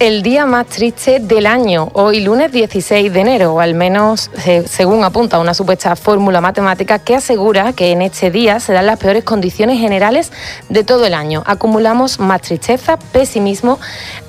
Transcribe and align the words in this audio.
El 0.00 0.22
día 0.22 0.46
más 0.46 0.66
triste 0.66 1.20
del 1.20 1.44
año, 1.44 1.90
hoy 1.92 2.20
lunes 2.20 2.50
16 2.50 3.12
de 3.12 3.20
enero, 3.20 3.52
o 3.52 3.60
al 3.60 3.74
menos 3.74 4.30
según 4.64 5.04
apunta 5.04 5.38
una 5.38 5.52
supuesta 5.52 5.94
fórmula 5.94 6.40
matemática 6.40 6.98
que 6.98 7.16
asegura 7.16 7.74
que 7.74 7.92
en 7.92 8.00
este 8.00 8.30
día 8.30 8.60
se 8.60 8.72
dan 8.72 8.86
las 8.86 8.98
peores 8.98 9.24
condiciones 9.24 9.78
generales 9.78 10.32
de 10.70 10.84
todo 10.84 11.04
el 11.04 11.12
año. 11.12 11.42
Acumulamos 11.44 12.18
más 12.18 12.40
tristeza, 12.40 12.96
pesimismo 12.96 13.78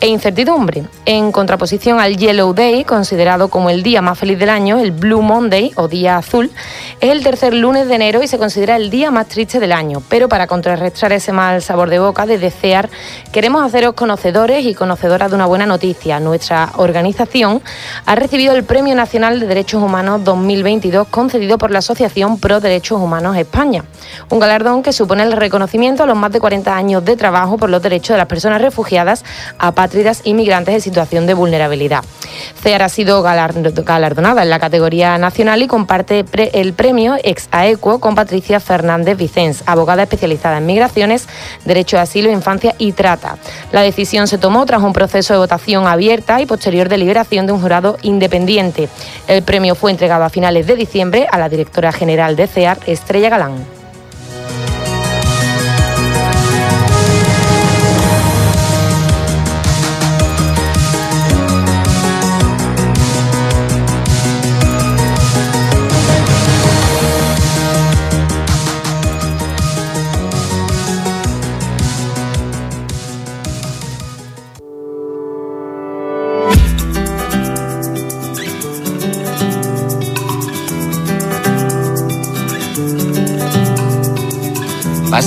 e 0.02 0.10
incertidumbre. 0.10 0.84
En 1.05 1.32
contraposición 1.32 2.02
al 2.02 2.18
Yellow 2.18 2.54
Day, 2.54 2.84
considerado 2.84 3.48
como 3.48 3.70
el 3.70 3.82
día 3.82 4.02
más 4.02 4.20
feliz 4.20 4.40
del 4.40 4.49
año, 4.49 4.77
el 4.77 4.91
Blue 4.91 5.22
Monday 5.22 5.72
o 5.77 5.88
día 5.88 6.18
azul, 6.18 6.52
es 6.99 7.12
el 7.12 7.24
tercer 7.24 7.54
lunes 7.54 7.88
de 7.88 7.96
enero 7.96 8.22
y 8.22 8.27
se 8.27 8.38
considera 8.38 8.76
el 8.76 8.90
día 8.90 9.10
más 9.10 9.30
triste 9.30 9.62
del 9.62 9.72
año. 9.72 10.04
Pero 10.10 10.27
para 10.27 10.48
contrarrestar 10.48 11.13
ese 11.13 11.32
mal 11.32 11.62
sabor 11.62 11.90
de 11.90 11.99
boca 11.99 12.26
de 12.26 12.38
desear, 12.40 12.90
queremos 13.32 13.63
haceros 13.63 13.94
conocedores 13.94 14.66
y 14.66 14.74
conocedoras 14.76 15.30
de 15.30 15.35
una 15.38 15.46
buena 15.46 15.61
noticia. 15.66 16.20
Nuestra 16.20 16.72
organización 16.78 17.62
ha 18.06 18.16
recibido 18.16 18.56
el 18.56 18.64
Premio 18.64 18.96
Nacional 18.96 19.40
de 19.40 19.48
Derechos 19.48 19.82
Humanos 19.82 20.24
2022 20.24 21.08
concedido 21.08 21.58
por 21.58 21.72
la 21.72 21.80
Asociación 21.80 22.40
Pro 22.40 22.60
Derechos 22.60 23.00
Humanos 23.00 23.38
España. 23.38 23.84
Un 24.30 24.40
galardón 24.40 24.84
que 24.84 24.94
supone 24.94 25.24
el 25.24 25.32
reconocimiento 25.32 26.04
a 26.04 26.05
los 26.05 26.18
más 26.18 26.32
de 26.32 26.40
40 26.40 26.76
años 26.76 27.05
de 27.05 27.16
trabajo 27.16 27.58
por 27.58 27.70
los 27.70 27.82
derechos 27.82 28.16
de 28.16 28.18
las 28.18 28.28
personas 28.28 28.62
refugiadas, 28.62 29.24
apátridas 29.60 30.22
y 30.24 30.34
migrantes 30.34 30.76
en 30.76 30.82
situación 30.82 31.27
de 31.27 31.34
vulnerabilidad. 31.34 32.04
CEAR 32.62 32.84
ha 32.84 32.90
sido 32.90 33.22
galardonada 33.22 34.44
en 34.44 34.50
la 34.50 34.60
categoría 34.60 35.18
nacional 35.18 35.62
y 35.62 35.68
comparte 35.68 36.26
el 36.54 36.74
premio 36.74 37.16
ex 37.24 37.48
aequo 37.52 38.00
con 38.00 38.16
Patricia 38.16 38.60
Fernández 38.60 39.18
Vicens, 39.18 39.63
abogada 39.66 40.04
especializada 40.04 40.57
en 40.57 40.66
migraciones, 40.66 41.28
derecho 41.66 41.98
de 41.98 42.04
asilo, 42.04 42.32
infancia 42.32 42.76
y 42.78 42.94
trata. 42.94 43.38
La 43.72 43.82
decisión 43.82 44.28
se 44.28 44.38
tomó 44.38 44.66
tras 44.66 44.82
un 44.82 44.94
proceso 44.94 45.34
de 45.34 45.40
votación 45.40 45.51
abierta 45.88 46.41
y 46.41 46.46
posterior 46.46 46.90
deliberación 46.90 47.46
de 47.46 47.54
un 47.54 47.62
jurado 47.62 47.98
independiente. 48.02 48.90
El 49.27 49.44
premio 49.44 49.76
fue 49.76 49.91
entregado 49.91 50.24
a 50.24 50.30
finales 50.30 50.68
de 50.68 50.76
diciembre 50.76 51.27
a 51.32 51.38
la 51.38 51.49
directora 51.49 51.91
general 51.91 52.35
de 52.35 52.48
CEAR, 52.48 52.80
Estrella 52.85 53.30
Galán. 53.30 53.80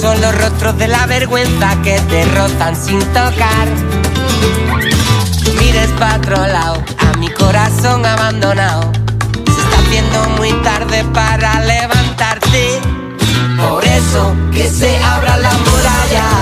son 0.00 0.20
los 0.20 0.34
rostros 0.40 0.78
de 0.78 0.86
la 0.86 1.06
vergüenza 1.06 1.76
que 1.82 1.98
te 2.08 2.24
rozan 2.26 2.76
sin 2.76 3.00
tocar. 3.12 3.66
Mires 5.58 5.90
para 5.98 6.16
otro 6.16 6.46
lado, 6.46 6.84
a 6.98 7.16
mi 7.18 7.28
corazón 7.30 8.06
abandonado. 8.06 8.92
Se 9.44 9.60
está 9.60 9.78
haciendo 9.78 10.28
muy 10.36 10.52
tarde 10.62 11.04
para 11.12 11.60
levantarte. 11.62 12.80
Por 13.56 13.84
eso 13.84 14.36
que 14.52 14.68
se 14.68 14.96
abra 15.02 15.36
la 15.36 15.52
muralla 15.52 16.37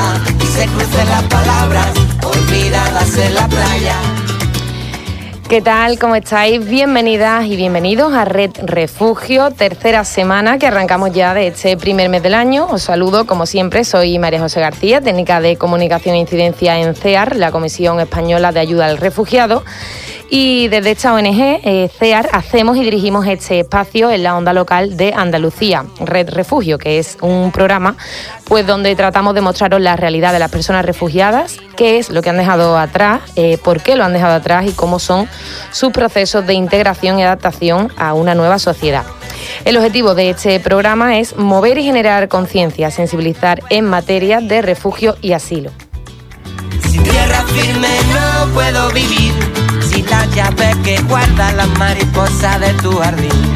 ¿Qué 5.48 5.62
tal? 5.62 5.96
¿Cómo 6.00 6.16
estáis? 6.16 6.66
Bienvenidas 6.66 7.46
y 7.46 7.54
bienvenidos 7.54 8.12
a 8.12 8.24
Red 8.24 8.50
Refugio, 8.64 9.52
tercera 9.52 10.02
semana 10.02 10.58
que 10.58 10.66
arrancamos 10.66 11.12
ya 11.12 11.34
de 11.34 11.46
este 11.46 11.76
primer 11.76 12.08
mes 12.08 12.24
del 12.24 12.34
año. 12.34 12.66
Os 12.66 12.82
saludo, 12.82 13.28
como 13.28 13.46
siempre, 13.46 13.84
soy 13.84 14.18
María 14.18 14.40
José 14.40 14.58
García, 14.58 15.00
técnica 15.00 15.40
de 15.40 15.56
comunicación 15.56 16.16
e 16.16 16.18
incidencia 16.18 16.80
en 16.80 16.96
CEAR, 16.96 17.36
la 17.36 17.52
Comisión 17.52 18.00
Española 18.00 18.50
de 18.50 18.58
Ayuda 18.58 18.86
al 18.86 18.98
Refugiado. 18.98 19.62
Y 20.28 20.66
desde 20.68 20.90
esta 20.90 21.14
ONG, 21.14 21.60
eh, 21.62 21.88
CEAR, 21.98 22.28
hacemos 22.32 22.76
y 22.76 22.82
dirigimos 22.82 23.26
este 23.26 23.60
espacio 23.60 24.10
en 24.10 24.24
la 24.24 24.36
onda 24.36 24.52
local 24.52 24.96
de 24.96 25.14
Andalucía, 25.14 25.84
Red 26.00 26.30
Refugio, 26.30 26.78
que 26.78 26.98
es 26.98 27.16
un 27.20 27.52
programa 27.52 27.96
pues 28.44 28.66
donde 28.66 28.94
tratamos 28.96 29.34
de 29.34 29.40
mostraros 29.40 29.80
la 29.80 29.96
realidad 29.96 30.32
de 30.32 30.38
las 30.40 30.50
personas 30.50 30.84
refugiadas, 30.84 31.58
qué 31.76 31.98
es 31.98 32.10
lo 32.10 32.22
que 32.22 32.30
han 32.30 32.38
dejado 32.38 32.76
atrás, 32.76 33.20
eh, 33.36 33.58
por 33.62 33.80
qué 33.80 33.94
lo 33.94 34.04
han 34.04 34.12
dejado 34.12 34.34
atrás 34.34 34.66
y 34.66 34.72
cómo 34.72 34.98
son 34.98 35.28
sus 35.70 35.92
procesos 35.92 36.46
de 36.46 36.54
integración 36.54 37.18
y 37.18 37.22
adaptación 37.22 37.92
a 37.96 38.12
una 38.14 38.34
nueva 38.34 38.58
sociedad. 38.58 39.04
El 39.64 39.76
objetivo 39.76 40.14
de 40.14 40.30
este 40.30 40.58
programa 40.58 41.18
es 41.18 41.36
mover 41.36 41.78
y 41.78 41.84
generar 41.84 42.28
conciencia, 42.28 42.90
sensibilizar 42.90 43.62
en 43.70 43.84
materia 43.84 44.40
de 44.40 44.62
refugio 44.62 45.16
y 45.22 45.32
asilo. 45.32 45.70
Sin 46.88 47.02
tierra 47.02 47.42
firme 47.46 47.88
no 48.12 48.52
puedo 48.54 48.90
vivir 48.90 49.65
la 50.10 50.26
llave 50.26 50.74
que 50.84 51.00
guarda 51.02 51.52
la 51.52 51.66
mariposa 51.78 52.58
de 52.58 52.72
tu 52.74 52.96
jardín. 52.98 53.54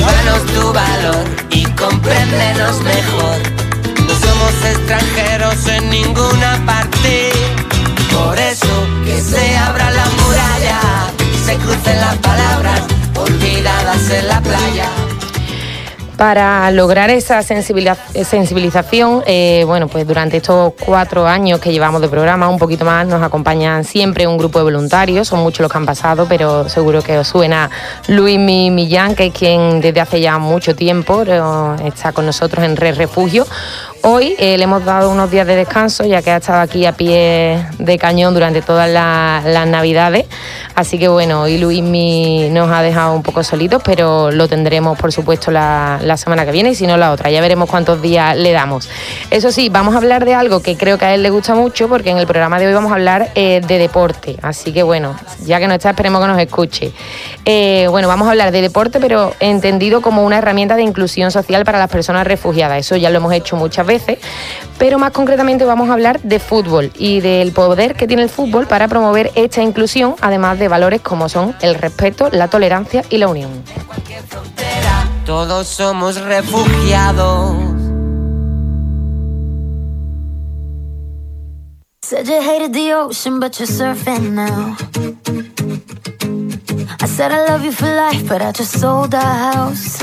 Danos 0.00 0.46
tu 0.54 0.72
valor 0.72 1.24
y 1.50 1.64
compréndenos 1.72 2.80
mejor. 2.82 3.38
No 4.06 4.14
somos 4.26 4.54
extranjeros 4.64 5.66
en 5.66 5.90
ninguna 5.90 6.60
parte. 6.66 7.30
Por 8.12 8.38
eso 8.38 8.86
que 9.04 9.20
se 9.20 9.56
abra 9.56 9.90
la 9.90 10.06
muralla 10.22 10.80
y 11.34 11.46
se 11.46 11.56
crucen 11.56 12.00
las 12.00 12.16
palabras 12.16 12.80
olvidadas 13.16 14.10
en 14.10 14.28
la 14.28 14.40
playa. 14.40 15.07
Para 16.18 16.68
lograr 16.72 17.10
esa 17.10 17.44
sensibilización, 17.44 19.22
eh, 19.24 19.62
bueno, 19.68 19.86
pues 19.86 20.04
durante 20.04 20.38
estos 20.38 20.72
cuatro 20.84 21.28
años 21.28 21.60
que 21.60 21.70
llevamos 21.70 22.00
de 22.00 22.08
programa, 22.08 22.48
un 22.48 22.58
poquito 22.58 22.84
más, 22.84 23.06
nos 23.06 23.22
acompañan 23.22 23.84
siempre 23.84 24.26
un 24.26 24.36
grupo 24.36 24.58
de 24.58 24.64
voluntarios, 24.64 25.28
son 25.28 25.38
muchos 25.38 25.60
los 25.60 25.70
que 25.70 25.78
han 25.78 25.86
pasado, 25.86 26.26
pero 26.28 26.68
seguro 26.68 27.02
que 27.02 27.18
os 27.18 27.28
suena 27.28 27.70
Luis 28.08 28.36
Millán, 28.36 29.14
que 29.14 29.26
es 29.26 29.32
quien 29.32 29.80
desde 29.80 30.00
hace 30.00 30.20
ya 30.20 30.38
mucho 30.38 30.74
tiempo 30.74 31.22
eh, 31.24 31.40
está 31.84 32.10
con 32.10 32.26
nosotros 32.26 32.64
en 32.64 32.74
Red 32.74 32.96
Refugio. 32.96 33.46
Hoy 34.02 34.36
eh, 34.38 34.56
le 34.56 34.64
hemos 34.64 34.84
dado 34.84 35.10
unos 35.10 35.30
días 35.30 35.46
de 35.46 35.56
descanso, 35.56 36.04
ya 36.04 36.22
que 36.22 36.30
ha 36.30 36.36
estado 36.36 36.60
aquí 36.60 36.86
a 36.86 36.92
pie 36.92 37.66
de 37.78 37.98
cañón 37.98 38.32
durante 38.32 38.62
todas 38.62 38.88
las 38.88 39.66
navidades. 39.66 40.26
Así 40.74 40.96
que 40.98 41.08
bueno, 41.08 41.42
hoy 41.42 41.58
Luismi 41.58 42.48
nos 42.50 42.70
ha 42.70 42.82
dejado 42.82 43.12
un 43.14 43.24
poco 43.24 43.42
solitos, 43.42 43.82
pero 43.84 44.30
lo 44.30 44.46
tendremos 44.46 44.96
por 44.96 45.12
supuesto 45.12 45.50
la, 45.50 46.16
semana 46.16 46.44
que 46.44 46.52
viene 46.52 46.70
y 46.70 46.74
si 46.76 46.86
no 46.86 46.96
la 46.96 47.10
otra. 47.10 47.30
Ya 47.30 47.40
veremos 47.40 47.68
cuántos 47.68 48.00
días 48.00 48.36
le 48.36 48.52
damos. 48.52 48.88
Eso 49.30 49.50
sí, 49.50 49.68
vamos 49.70 49.94
a 49.94 49.98
hablar 49.98 50.24
de 50.24 50.34
algo 50.34 50.62
que 50.62 50.76
creo 50.76 50.96
que 50.96 51.04
a 51.04 51.14
él 51.14 51.24
le 51.24 51.30
gusta 51.30 51.56
mucho, 51.56 51.88
porque 51.88 52.10
en 52.10 52.18
el 52.18 52.26
programa 52.26 52.60
de 52.60 52.68
hoy 52.68 52.74
vamos 52.74 52.92
a 52.92 52.94
hablar 52.94 53.32
eh, 53.34 53.60
de 53.66 53.78
deporte. 53.78 54.36
Así 54.40 54.72
que 54.72 54.84
bueno, 54.84 55.16
ya 55.44 55.58
que 55.58 55.66
no 55.66 55.74
está, 55.74 55.90
esperemos 55.90 56.20
que 56.22 56.28
nos 56.28 56.38
escuche. 56.38 56.92
Eh, 57.44 57.88
bueno, 57.90 58.06
vamos 58.06 58.28
a 58.28 58.30
hablar 58.30 58.52
de 58.52 58.60
deporte, 58.60 59.00
pero 59.00 59.34
entendido 59.40 60.00
como 60.00 60.24
una 60.24 60.38
herramienta 60.38 60.76
de 60.76 60.82
inclusión 60.82 61.32
social 61.32 61.64
para 61.64 61.78
las 61.78 61.90
personas 61.90 62.26
refugiadas. 62.26 62.78
Eso 62.78 62.94
ya 62.94 63.10
lo 63.10 63.16
hemos 63.16 63.32
hecho 63.32 63.56
muchas 63.56 63.84
veces, 63.84 63.87
pero 64.78 64.98
más 64.98 65.12
concretamente 65.12 65.64
vamos 65.64 65.90
a 65.90 65.94
hablar 65.94 66.20
de 66.22 66.38
fútbol 66.38 66.92
y 66.96 67.20
del 67.20 67.52
poder 67.52 67.94
que 67.94 68.06
tiene 68.06 68.22
el 68.22 68.28
fútbol 68.28 68.66
para 68.66 68.88
promover 68.88 69.32
esta 69.34 69.62
inclusión, 69.62 70.14
además 70.20 70.58
de 70.58 70.68
valores 70.68 71.00
como 71.00 71.28
son 71.28 71.54
el 71.60 71.74
respeto, 71.74 72.28
la 72.30 72.48
tolerancia 72.48 73.04
y 73.10 73.18
la 73.18 73.28
unión. 73.28 73.50
Todos 75.24 75.66
somos 75.68 76.20
refugiados. 76.20 77.56
Said 82.02 82.26
you 82.26 82.40
hated 82.40 82.72
the 82.72 82.94
ocean, 82.94 83.38
but 83.38 83.58
you're 83.58 83.66
surfing 83.66 84.32
now. 84.32 84.76
I 87.00 87.06
said 87.06 87.32
I 87.32 87.44
love 87.46 87.62
you 87.62 87.70
for 87.70 87.86
life, 87.86 88.26
but 88.26 88.40
I 88.40 88.50
just 88.50 88.80
sold 88.80 89.14
our 89.14 89.52
house. 89.52 90.02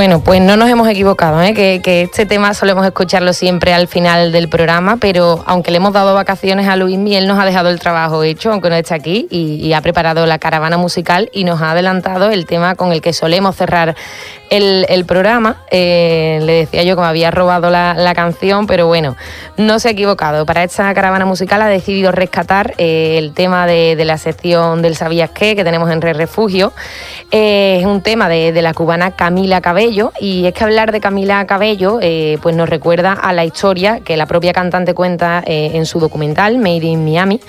Bueno, 0.00 0.24
pues 0.24 0.40
no 0.40 0.56
nos 0.56 0.70
hemos 0.70 0.88
equivocado, 0.88 1.42
¿eh? 1.42 1.52
que, 1.52 2.00
este 2.00 2.24
tema 2.24 2.54
solemos 2.54 2.86
escucharlo 2.86 3.34
siempre 3.34 3.74
al 3.74 3.86
final 3.86 4.32
del 4.32 4.48
programa, 4.48 4.96
pero 4.96 5.44
aunque 5.44 5.70
le 5.70 5.76
hemos 5.76 5.92
dado 5.92 6.14
vacaciones 6.14 6.66
a 6.68 6.76
Luis 6.76 6.96
Miel, 6.96 7.26
nos 7.26 7.38
ha 7.38 7.44
dejado 7.44 7.68
el 7.68 7.78
trabajo 7.78 8.22
hecho, 8.22 8.50
aunque 8.50 8.70
no 8.70 8.76
esté 8.76 8.94
aquí, 8.94 9.26
y, 9.28 9.74
ha 9.74 9.82
preparado 9.82 10.24
la 10.24 10.38
caravana 10.38 10.78
musical 10.78 11.28
y 11.34 11.44
nos 11.44 11.60
ha 11.60 11.72
adelantado 11.72 12.30
el 12.30 12.46
tema 12.46 12.76
con 12.76 12.92
el 12.92 13.02
que 13.02 13.12
solemos 13.12 13.56
cerrar 13.56 13.94
el, 14.50 15.04
programa. 15.06 15.56
Eh, 15.70 16.40
le 16.42 16.52
decía 16.52 16.82
yo 16.82 16.96
que 16.96 17.02
me 17.02 17.08
había 17.08 17.30
robado 17.30 17.70
la, 17.70 18.12
canción, 18.14 18.66
pero 18.66 18.86
bueno, 18.86 19.16
no 19.56 19.78
se 19.78 19.88
ha 19.88 19.90
equivocado. 19.92 20.44
Para 20.44 20.64
esta 20.64 20.92
caravana 20.94 21.24
musical 21.24 21.62
ha 21.62 21.68
decidido 21.68 22.12
rescatar 22.12 22.74
eh, 22.76 23.16
el 23.18 23.32
tema 23.32 23.66
de, 23.66 23.96
la 24.04 24.18
sección 24.18 24.82
del 24.82 24.96
Sabías 24.96 25.30
qué 25.30 25.54
que 25.54 25.64
tenemos 25.64 25.90
en 25.90 26.00
Re 26.00 26.12
Refugio. 26.12 26.72
es 27.30 27.84
un 27.86 28.02
tema 28.02 28.28
de, 28.28 28.52
de 28.52 28.62
la 28.62 28.74
cubana 28.74 29.12
Camila 29.12 29.60
Cabello 29.60 30.12
y 30.20 30.46
es 30.46 30.54
que 30.54 30.64
hablar 30.64 30.92
de 30.92 31.00
Camila 31.00 31.46
Cabello 31.46 31.98
eh, 32.00 32.38
pues 32.42 32.56
nos 32.56 32.68
recuerda 32.68 33.12
a 33.12 33.32
la 33.32 33.44
historia 33.44 34.00
que 34.00 34.16
la 34.16 34.26
propia 34.26 34.52
cantante 34.52 34.94
cuenta 34.94 35.42
eh, 35.46 35.72
en 35.74 35.86
su 35.86 36.00
documental 36.00 36.58
Made 36.58 36.86
in 36.86 37.04
Miami, 37.04 37.40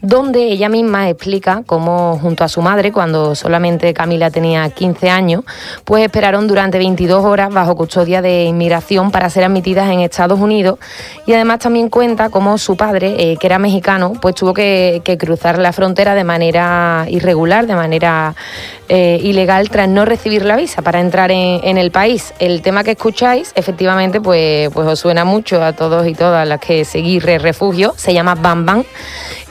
donde 0.00 0.44
ella 0.44 0.68
misma 0.68 1.08
explica 1.08 1.62
cómo 1.66 2.18
junto 2.20 2.44
a 2.44 2.48
su 2.48 2.62
madre, 2.62 2.92
cuando 2.92 3.34
solamente 3.34 3.92
Camila 3.92 4.30
tenía 4.30 4.68
15 4.70 5.10
años, 5.10 5.44
pues 5.84 6.04
esperaron 6.04 6.43
durante 6.46 6.78
22 6.78 7.24
horas 7.24 7.52
bajo 7.52 7.76
custodia 7.76 8.22
de 8.22 8.44
inmigración 8.44 9.10
para 9.10 9.30
ser 9.30 9.44
admitidas 9.44 9.90
en 9.90 10.00
Estados 10.00 10.38
Unidos 10.38 10.78
y 11.26 11.32
además 11.32 11.58
también 11.60 11.88
cuenta 11.88 12.30
cómo 12.30 12.58
su 12.58 12.76
padre, 12.76 13.14
eh, 13.18 13.36
que 13.36 13.46
era 13.46 13.58
mexicano, 13.58 14.12
pues 14.20 14.34
tuvo 14.34 14.54
que, 14.54 15.02
cruzar 15.18 15.58
la 15.58 15.72
frontera 15.72 16.14
de 16.14 16.24
manera 16.24 17.06
irregular, 17.08 17.66
de 17.66 17.74
manera 17.74 18.34
ilegal, 18.88 19.70
tras 19.70 19.88
no 19.88 20.04
recibir 20.04 20.44
la 20.44 20.56
visa 20.56 20.82
para 20.82 21.00
entrar 21.00 21.30
en 21.30 21.54
en 21.64 21.78
el 21.78 21.90
país. 21.90 22.34
El 22.38 22.62
tema 22.62 22.84
que 22.84 22.92
escucháis, 22.92 23.52
efectivamente, 23.54 24.20
pues, 24.20 24.70
pues 24.70 24.86
os 24.86 25.00
suena 25.00 25.24
mucho 25.24 25.62
a 25.62 25.72
todos 25.72 26.06
y 26.06 26.14
todas 26.14 26.46
las 26.46 26.60
que 26.60 26.84
seguís 26.84 27.22
Refugio, 27.22 27.94
se 27.96 28.12
llama 28.12 28.34
Bam 28.34 28.66
Bam. 28.66 28.84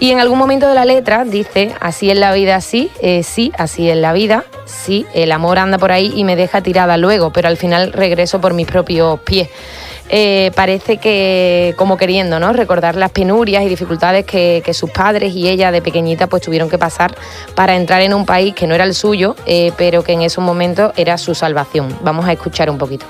Y 0.04 0.12
en 0.12 0.20
algún 0.20 0.38
momento 0.38 0.68
de 0.68 0.76
la 0.76 0.84
letra 0.84 1.24
dice, 1.24 1.74
así 1.80 2.12
es 2.12 2.18
la 2.18 2.34
vida, 2.34 2.60
sí, 2.60 2.92
eh, 3.00 3.24
sí, 3.24 3.54
así 3.58 3.90
es 3.90 3.96
la 3.96 4.12
vida, 4.12 4.44
sí, 4.66 5.06
el 5.14 5.32
amor 5.32 5.60
anda 5.60 5.78
por 5.78 5.94
ahí 5.94 6.12
y 6.14 6.26
me 6.26 6.36
deja 6.36 6.60
tirada 6.60 6.98
luego, 6.98 7.32
pero 7.32 7.48
al 7.48 7.56
final 7.56 7.94
regreso 7.94 8.42
por 8.42 8.54
mis 8.54 8.68
propios 8.68 9.22
pies. 9.22 9.48
Eh, 10.10 10.52
parece 10.56 10.98
que 10.98 11.74
como 11.78 11.96
queriendo 11.96 12.38
¿no? 12.38 12.52
recordar 12.52 12.98
las 12.98 13.12
penurias 13.12 13.64
y 13.64 13.70
dificultades 13.70 14.26
que, 14.26 14.62
sus 14.74 14.90
padres 14.90 15.34
y 15.36 15.48
ella 15.48 15.72
de 15.72 15.82
pequeñita 15.82 16.28
pues 16.28 16.42
tuvieron 16.42 16.70
que 16.70 16.78
pasar 16.78 17.16
para 17.56 17.78
entrar 17.78 18.02
en 18.02 18.14
un 18.14 18.26
país 18.26 18.54
que 18.54 18.68
no 18.68 18.76
era 18.76 18.84
el 18.84 18.96
suyo, 18.96 19.38
eh, 19.46 19.72
pero 19.78 20.04
que 20.04 20.12
en 20.12 20.22
esos 20.22 20.44
momentos 20.44 20.92
era 20.98 21.18
su 21.18 21.34
salvación. 21.34 21.88
Vamos 22.02 22.26
a 22.26 22.34
escuchar 22.34 22.70
un 22.70 22.78
poquito. 22.78 23.06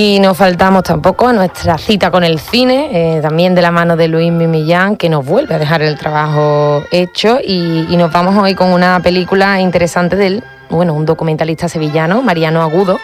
Y 0.00 0.20
no 0.20 0.32
faltamos 0.32 0.84
tampoco 0.84 1.26
a 1.26 1.32
nuestra 1.32 1.76
cita 1.76 2.12
con 2.12 2.22
el 2.22 2.38
cine, 2.38 3.16
eh, 3.16 3.20
también 3.20 3.56
de 3.56 3.62
la 3.62 3.72
mano 3.72 3.96
de 3.96 4.06
Luis 4.06 4.30
Mimillán, 4.30 4.94
que 4.94 5.08
nos 5.08 5.26
vuelve 5.26 5.56
a 5.56 5.58
dejar 5.58 5.82
el 5.82 5.98
trabajo 5.98 6.84
hecho. 6.92 7.40
Y, 7.44 7.96
nos 7.96 8.12
vamos 8.12 8.36
hoy 8.36 8.54
con 8.54 8.68
una 8.68 9.00
película 9.00 9.60
interesante 9.60 10.14
del, 10.14 10.44
bueno, 10.70 10.94
un 10.94 11.04
documentalista 11.04 11.68
sevillano, 11.68 12.22
Mariano 12.22 12.62
Agudo, 12.62 13.00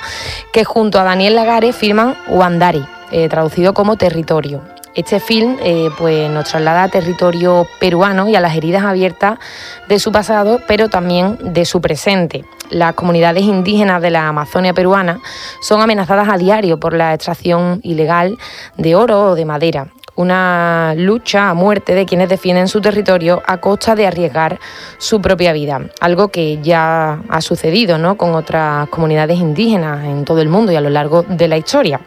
que 0.53 0.63
junto 0.63 1.01
a 1.01 1.03
Daniel 1.03 1.35
Lagares 1.35 1.75
firman 1.75 2.15
Wandari, 2.29 2.87
eh, 3.11 3.29
traducido 3.29 3.75
como 3.75 3.97
Territorio. 3.97 4.63
Este 4.95 5.19
film 5.19 5.57
eh, 5.65 5.89
pues 5.99 6.31
nos 6.31 6.49
traslada 6.49 6.85
a 6.85 6.89
territorio 6.89 7.67
peruano 7.81 8.29
y 8.29 8.37
a 8.37 8.41
las 8.41 8.57
heridas 8.57 8.85
abiertas 8.85 9.41
de 9.89 9.99
su 9.99 10.13
pasado, 10.13 10.61
pero 10.69 10.89
también 10.89 11.39
de 11.43 11.65
su 11.65 11.81
presente. 11.81 12.45
Las 12.71 12.95
comunidades 12.95 13.45
indígenas 13.45 14.01
de 14.03 14.11
la 14.11 14.29
Amazonia 14.29 14.75
peruana 14.75 15.21
son 15.61 15.81
amenazadas 15.81 16.29
a 16.29 16.39
diario 16.39 16.81
por 16.81 16.95
la 16.95 17.15
extracción 17.15 17.81
ilegal 17.83 18.39
de 18.77 18.95
oro 18.95 19.31
o 19.31 19.35
de 19.35 19.45
madera 19.45 19.89
una 20.17 20.95
lucha 20.97 21.51
a 21.51 21.55
muerte 21.55 21.95
de 21.95 22.07
quienes 22.07 22.29
defienden 22.29 22.69
su 22.69 22.81
territorio 22.81 23.43
a 23.47 23.59
costa 23.59 23.95
de 23.95 24.07
arriesgar 24.07 24.61
su 24.99 25.21
propia 25.21 25.53
vida, 25.53 25.81
algo 26.01 26.29
que 26.29 26.59
ya 26.63 27.21
ha 27.29 27.41
sucedido 27.41 27.99
¿no? 27.99 28.17
con 28.17 28.35
otras 28.35 28.89
comunidades 28.89 29.39
indígenas 29.39 30.05
en 30.05 30.25
todo 30.25 30.41
el 30.41 30.49
mundo 30.49 30.73
y 30.73 30.77
a 30.77 30.81
lo 30.81 30.91
largo 30.91 31.23
de 31.23 31.49
la 31.49 31.57
historia. 31.57 32.01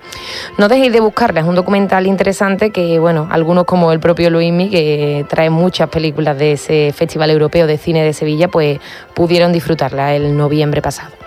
No 0.58 0.68
dejéis 0.68 0.94
de 0.94 1.00
buscarla, 1.00 1.42
es 1.42 1.48
un 1.48 1.56
documental 1.56 2.08
interesante 2.08 2.72
que, 2.72 3.00
bueno, 3.00 3.28
algunos 3.30 3.66
como 3.66 3.92
el 3.92 4.00
propio 4.00 4.30
Luismi, 4.30 4.70
que 4.70 5.26
trae 5.28 5.50
muchas 5.50 5.90
películas 5.90 6.38
de 6.38 6.54
ese 6.54 6.94
Festival 6.94 7.30
Europeo 7.30 7.68
de 7.68 7.78
Cine 7.78 8.04
de 8.04 8.14
Sevilla, 8.14 8.48
pues 8.48 8.80
pudieron 9.14 9.52
disfrutarla 9.52 10.16
el 10.16 10.36
noviembre 10.38 10.82
pasado. 10.82 11.27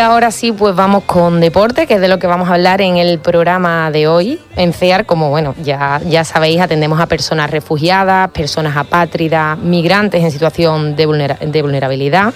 Ahora 0.00 0.30
sí, 0.30 0.52
pues 0.52 0.74
vamos 0.74 1.04
con 1.04 1.40
deporte, 1.40 1.86
que 1.86 1.94
es 1.94 2.00
de 2.00 2.08
lo 2.08 2.18
que 2.18 2.26
vamos 2.26 2.48
a 2.48 2.54
hablar 2.54 2.80
en 2.80 2.96
el 2.96 3.18
programa 3.18 3.90
de 3.90 4.06
hoy. 4.06 4.38
En 4.56 4.72
CEAR, 4.72 5.06
como 5.06 5.28
bueno, 5.28 5.54
ya, 5.62 6.00
ya 6.06 6.24
sabéis, 6.24 6.60
atendemos 6.60 7.00
a 7.00 7.06
personas 7.06 7.50
refugiadas, 7.50 8.30
personas 8.30 8.76
apátridas, 8.76 9.58
migrantes 9.58 10.22
en 10.22 10.30
situación 10.30 10.94
de, 10.96 11.06
vulnera- 11.06 11.38
de 11.40 11.62
vulnerabilidad. 11.62 12.32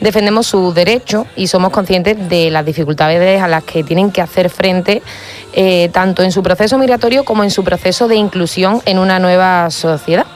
Defendemos 0.00 0.46
sus 0.46 0.74
derechos 0.74 1.26
y 1.34 1.46
somos 1.48 1.70
conscientes 1.70 2.28
de 2.28 2.50
las 2.50 2.64
dificultades 2.64 3.42
a 3.42 3.48
las 3.48 3.64
que 3.64 3.82
tienen 3.82 4.10
que 4.10 4.20
hacer 4.20 4.50
frente 4.50 5.02
eh, 5.54 5.88
tanto 5.92 6.22
en 6.22 6.30
su 6.30 6.42
proceso 6.42 6.78
migratorio 6.78 7.24
como 7.24 7.42
en 7.42 7.50
su 7.50 7.64
proceso 7.64 8.06
de 8.06 8.16
inclusión 8.16 8.80
en 8.84 8.98
una 8.98 9.18
nueva 9.18 9.70
sociedad. 9.70 10.26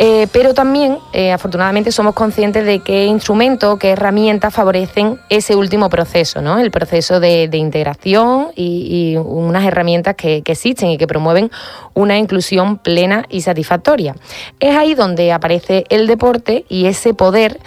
Eh, 0.00 0.28
pero 0.32 0.54
también, 0.54 0.98
eh, 1.12 1.32
afortunadamente, 1.32 1.90
somos 1.90 2.14
conscientes 2.14 2.64
de 2.64 2.78
qué 2.78 3.06
instrumentos, 3.06 3.78
qué 3.80 3.90
herramientas 3.90 4.54
favorecen 4.54 5.18
ese 5.28 5.56
último 5.56 5.90
proceso, 5.90 6.40
¿no? 6.40 6.60
el 6.60 6.70
proceso 6.70 7.18
de, 7.18 7.50
integración 7.52 8.52
y, 8.54 9.16
unas 9.16 9.64
herramientas 9.64 10.14
que 10.14 10.42
existen 10.44 10.90
y 10.90 10.98
que 10.98 11.08
promueven 11.08 11.50
una 11.94 12.16
inclusión 12.16 12.78
plena 12.78 13.24
y 13.28 13.40
satisfactoria. 13.40 14.14
Es 14.60 14.76
ahí 14.76 14.94
donde 14.94 15.32
aparece 15.32 15.84
el 15.88 16.06
deporte 16.06 16.64
y 16.68 16.86
ese 16.86 17.12
poder 17.12 17.58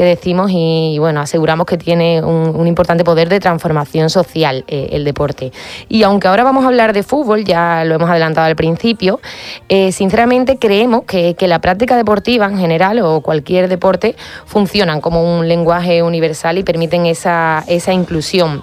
que 0.00 0.06
decimos 0.06 0.50
y 0.50 0.96
bueno, 0.98 1.20
aseguramos 1.20 1.66
que 1.66 1.76
tiene 1.76 2.22
un, 2.22 2.66
importante 2.66 3.04
poder 3.04 3.28
de 3.28 3.38
transformación 3.38 4.08
social 4.08 4.64
eh, 4.66 4.88
el 4.92 5.04
deporte. 5.04 5.52
Y 5.90 6.04
aunque 6.04 6.26
ahora 6.26 6.42
vamos 6.42 6.64
a 6.64 6.68
hablar 6.68 6.94
de 6.94 7.02
fútbol, 7.02 7.44
ya 7.44 7.84
lo 7.84 7.96
hemos 7.96 8.08
adelantado 8.08 8.46
al 8.46 8.56
principio, 8.56 9.20
eh, 9.68 9.92
sinceramente 9.92 10.56
creemos 10.56 11.02
que, 11.04 11.34
que 11.34 11.46
la 11.46 11.58
práctica 11.58 11.98
deportiva 11.98 12.46
en 12.46 12.56
general 12.56 13.00
o 13.00 13.20
cualquier 13.20 13.68
deporte 13.68 14.16
funcionan 14.46 15.02
como 15.02 15.36
un 15.36 15.46
lenguaje 15.46 16.02
universal 16.02 16.56
y 16.56 16.62
permiten 16.62 17.04
esa, 17.04 17.62
esa 17.66 17.92
inclusión 17.92 18.62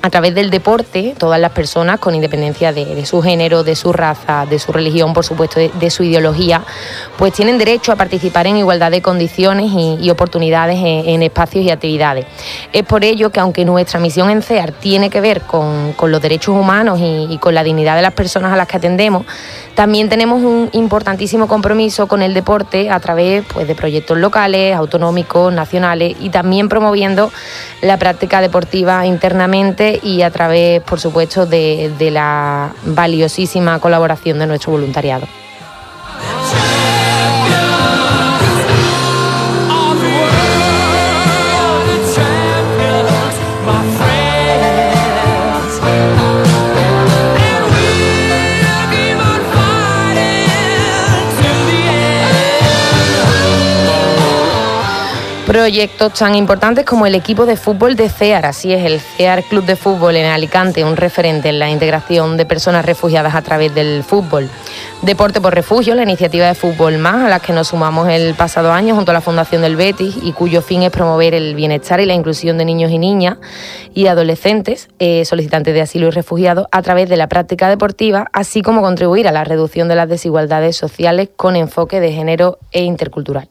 a 0.00 0.10
través 0.10 0.34
del 0.34 0.50
deporte, 0.50 1.14
todas 1.18 1.40
las 1.40 1.50
personas, 1.52 1.98
con 1.98 2.14
independencia 2.14 2.72
de, 2.72 3.04
su 3.04 3.20
género, 3.20 3.64
de 3.64 3.74
su 3.74 3.92
raza, 3.92 4.46
de 4.46 4.58
su 4.58 4.72
religión, 4.72 5.12
por 5.12 5.24
supuesto, 5.24 5.58
de 5.58 5.90
su 5.90 6.04
ideología, 6.04 6.62
pues 7.18 7.32
tienen 7.32 7.58
derecho 7.58 7.90
a 7.90 7.96
participar 7.96 8.46
en 8.46 8.56
igualdad 8.56 8.92
de 8.92 9.02
condiciones 9.02 9.72
y, 9.72 10.08
oportunidades 10.08 10.78
en, 10.80 11.20
espacios 11.22 11.64
y 11.64 11.70
actividades. 11.70 12.24
Es 12.72 12.84
por 12.84 13.04
ello 13.04 13.30
que, 13.30 13.40
aunque 13.40 13.64
nuestra 13.64 13.98
misión 13.98 14.30
en 14.30 14.40
CEAR 14.40 14.70
tiene 14.70 15.10
que 15.10 15.20
ver 15.20 15.40
con, 15.42 15.94
los 16.00 16.22
derechos 16.22 16.54
humanos 16.54 17.00
y, 17.02 17.36
con 17.38 17.54
la 17.54 17.64
dignidad 17.64 17.96
de 17.96 18.02
las 18.02 18.12
personas 18.12 18.52
a 18.52 18.56
las 18.56 18.68
que 18.68 18.76
atendemos, 18.76 19.26
también 19.74 20.08
tenemos 20.08 20.42
un 20.42 20.70
importantísimo 20.72 21.48
compromiso 21.48 22.06
con 22.06 22.22
el 22.22 22.34
deporte 22.34 22.88
a 22.88 23.00
través 23.00 23.44
pues, 23.52 23.66
de 23.66 23.74
proyectos 23.74 24.16
locales, 24.16 24.76
autonómicos, 24.76 25.52
nacionales 25.52 26.16
y 26.20 26.30
también 26.30 26.68
promoviendo 26.68 27.32
la 27.82 27.96
práctica 27.96 28.40
deportiva 28.40 29.04
internamente 29.06 29.98
y 30.04 30.22
a 30.22 30.30
través, 30.30 30.82
por 30.82 31.00
supuesto, 31.00 31.46
de 31.46 32.10
la 32.12 32.72
valiosísima 32.84 33.80
colaboración 33.80 34.38
de 34.38 34.46
nuestro 34.46 34.70
voluntariado. 34.70 35.26
Proyectos 55.68 56.14
tan 56.14 56.34
importantes 56.34 56.86
como 56.86 57.04
el 57.04 57.14
equipo 57.14 57.44
de 57.44 57.54
fútbol 57.54 57.94
de 57.94 58.08
CEAR, 58.08 58.46
así 58.46 58.72
es, 58.72 58.86
el 58.86 59.00
CEAR 59.00 59.42
Club 59.42 59.66
de 59.66 59.76
Fútbol 59.76 60.16
en 60.16 60.24
Alicante, 60.24 60.82
un 60.82 60.96
referente 60.96 61.50
en 61.50 61.58
la 61.58 61.68
integración 61.68 62.38
de 62.38 62.46
personas 62.46 62.86
refugiadas 62.86 63.34
a 63.34 63.42
través 63.42 63.74
del 63.74 64.02
fútbol. 64.02 64.48
Deporte 65.02 65.42
por 65.42 65.54
Refugio, 65.54 65.94
la 65.94 66.04
iniciativa 66.04 66.46
de 66.46 66.54
Fútbol 66.54 66.96
Más, 66.96 67.16
a 67.16 67.28
la 67.28 67.40
que 67.40 67.52
nos 67.52 67.68
sumamos 67.68 68.08
el 68.08 68.34
pasado 68.34 68.72
año 68.72 68.94
junto 68.94 69.10
a 69.10 69.14
la 69.14 69.20
Fundación 69.20 69.60
del 69.60 69.76
Betis 69.76 70.16
y 70.22 70.32
cuyo 70.32 70.62
fin 70.62 70.84
es 70.84 70.90
promover 70.90 71.34
el 71.34 71.54
bienestar 71.54 72.00
y 72.00 72.06
la 72.06 72.14
inclusión 72.14 72.56
de 72.56 72.64
niños 72.64 72.90
y 72.90 72.96
niñas 72.96 73.36
y 73.92 74.06
adolescentes 74.06 74.88
eh, 74.98 75.26
solicitantes 75.26 75.74
de 75.74 75.82
asilo 75.82 76.06
y 76.06 76.12
refugiados 76.12 76.66
a 76.72 76.80
través 76.80 77.10
de 77.10 77.18
la 77.18 77.28
práctica 77.28 77.68
deportiva, 77.68 78.28
así 78.32 78.62
como 78.62 78.80
contribuir 78.80 79.28
a 79.28 79.32
la 79.32 79.44
reducción 79.44 79.86
de 79.88 79.96
las 79.96 80.08
desigualdades 80.08 80.76
sociales 80.76 81.28
con 81.36 81.56
enfoque 81.56 82.00
de 82.00 82.12
género 82.12 82.58
e 82.72 82.84
intercultural. 82.84 83.50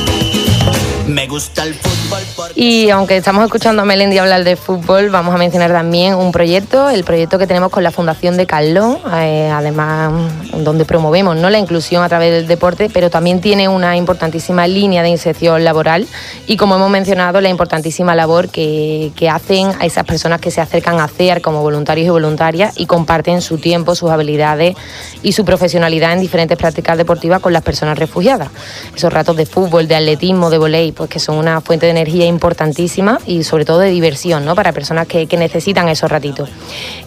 Me 1.11 1.27
gusta 1.27 1.63
el 1.65 1.73
fútbol 1.73 2.51
Y 2.55 2.89
aunque 2.89 3.17
estamos 3.17 3.43
escuchando 3.43 3.81
a 3.81 3.85
Melendi 3.85 4.17
hablar 4.17 4.45
de 4.45 4.55
fútbol, 4.55 5.09
vamos 5.09 5.35
a 5.35 5.37
mencionar 5.37 5.69
también 5.71 6.15
un 6.15 6.31
proyecto, 6.31 6.89
el 6.89 7.03
proyecto 7.03 7.37
que 7.37 7.47
tenemos 7.47 7.69
con 7.69 7.83
la 7.83 7.91
Fundación 7.91 8.37
de 8.37 8.45
Carlón, 8.45 8.97
eh, 9.13 9.49
además 9.53 10.13
donde 10.55 10.85
promovemos 10.85 11.35
¿no? 11.35 11.49
la 11.49 11.59
inclusión 11.59 12.01
a 12.01 12.07
través 12.07 12.31
del 12.31 12.47
deporte, 12.47 12.89
pero 12.93 13.09
también 13.09 13.41
tiene 13.41 13.67
una 13.67 13.97
importantísima 13.97 14.67
línea 14.67 15.03
de 15.03 15.09
inserción 15.09 15.65
laboral 15.65 16.07
y 16.47 16.55
como 16.55 16.75
hemos 16.75 16.89
mencionado, 16.89 17.41
la 17.41 17.49
importantísima 17.49 18.15
labor 18.15 18.47
que, 18.47 19.11
que 19.17 19.29
hacen 19.29 19.71
a 19.81 19.85
esas 19.85 20.05
personas 20.05 20.39
que 20.39 20.49
se 20.49 20.61
acercan 20.61 21.01
a 21.01 21.09
CEAR 21.09 21.41
como 21.41 21.61
voluntarios 21.61 22.07
y 22.07 22.09
voluntarias 22.09 22.79
y 22.79 22.85
comparten 22.85 23.41
su 23.41 23.57
tiempo, 23.57 23.95
sus 23.95 24.11
habilidades 24.11 24.77
y 25.23 25.33
su 25.33 25.43
profesionalidad 25.43 26.13
en 26.13 26.21
diferentes 26.21 26.57
prácticas 26.57 26.97
deportivas 26.97 27.41
con 27.41 27.51
las 27.51 27.63
personas 27.63 27.99
refugiadas. 27.99 28.49
Esos 28.95 29.11
ratos 29.11 29.35
de 29.35 29.45
fútbol, 29.45 29.89
de 29.89 29.95
atletismo, 29.95 30.49
de 30.49 30.57
voleibol, 30.57 31.00
pues 31.01 31.09
que 31.09 31.19
son 31.19 31.37
una 31.37 31.61
fuente 31.61 31.87
de 31.87 31.93
energía 31.93 32.27
importantísima 32.27 33.17
y 33.25 33.43
sobre 33.43 33.65
todo 33.65 33.79
de 33.79 33.89
diversión, 33.89 34.45
¿no? 34.45 34.53
Para 34.53 34.71
personas 34.71 35.07
que, 35.07 35.27
necesitan 35.35 35.89
esos 35.89 36.11
ratitos. 36.11 36.47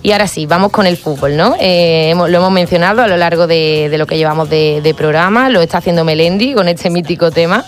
Y 0.03 0.11
ahora 0.11 0.27
sí, 0.27 0.47
vamos 0.47 0.73
con 0.73 0.85
el 0.85 0.97
fútbol, 0.97 1.37
¿no? 1.37 1.55
Eh, 1.61 2.13
lo 2.17 2.27
hemos 2.27 2.51
mencionado 2.51 3.03
a 3.03 3.07
lo 3.07 3.17
largo 3.17 3.47
de, 3.47 3.95
lo 3.97 4.05
que 4.09 4.17
llevamos 4.17 4.51
de, 4.51 4.95
programa, 4.97 5.49
lo 5.49 5.61
está 5.61 5.79
haciendo 5.79 6.05
Melendi 6.05 6.55
con 6.55 6.67
este 6.67 6.91
mítico 6.91 7.31
tema. 7.31 7.65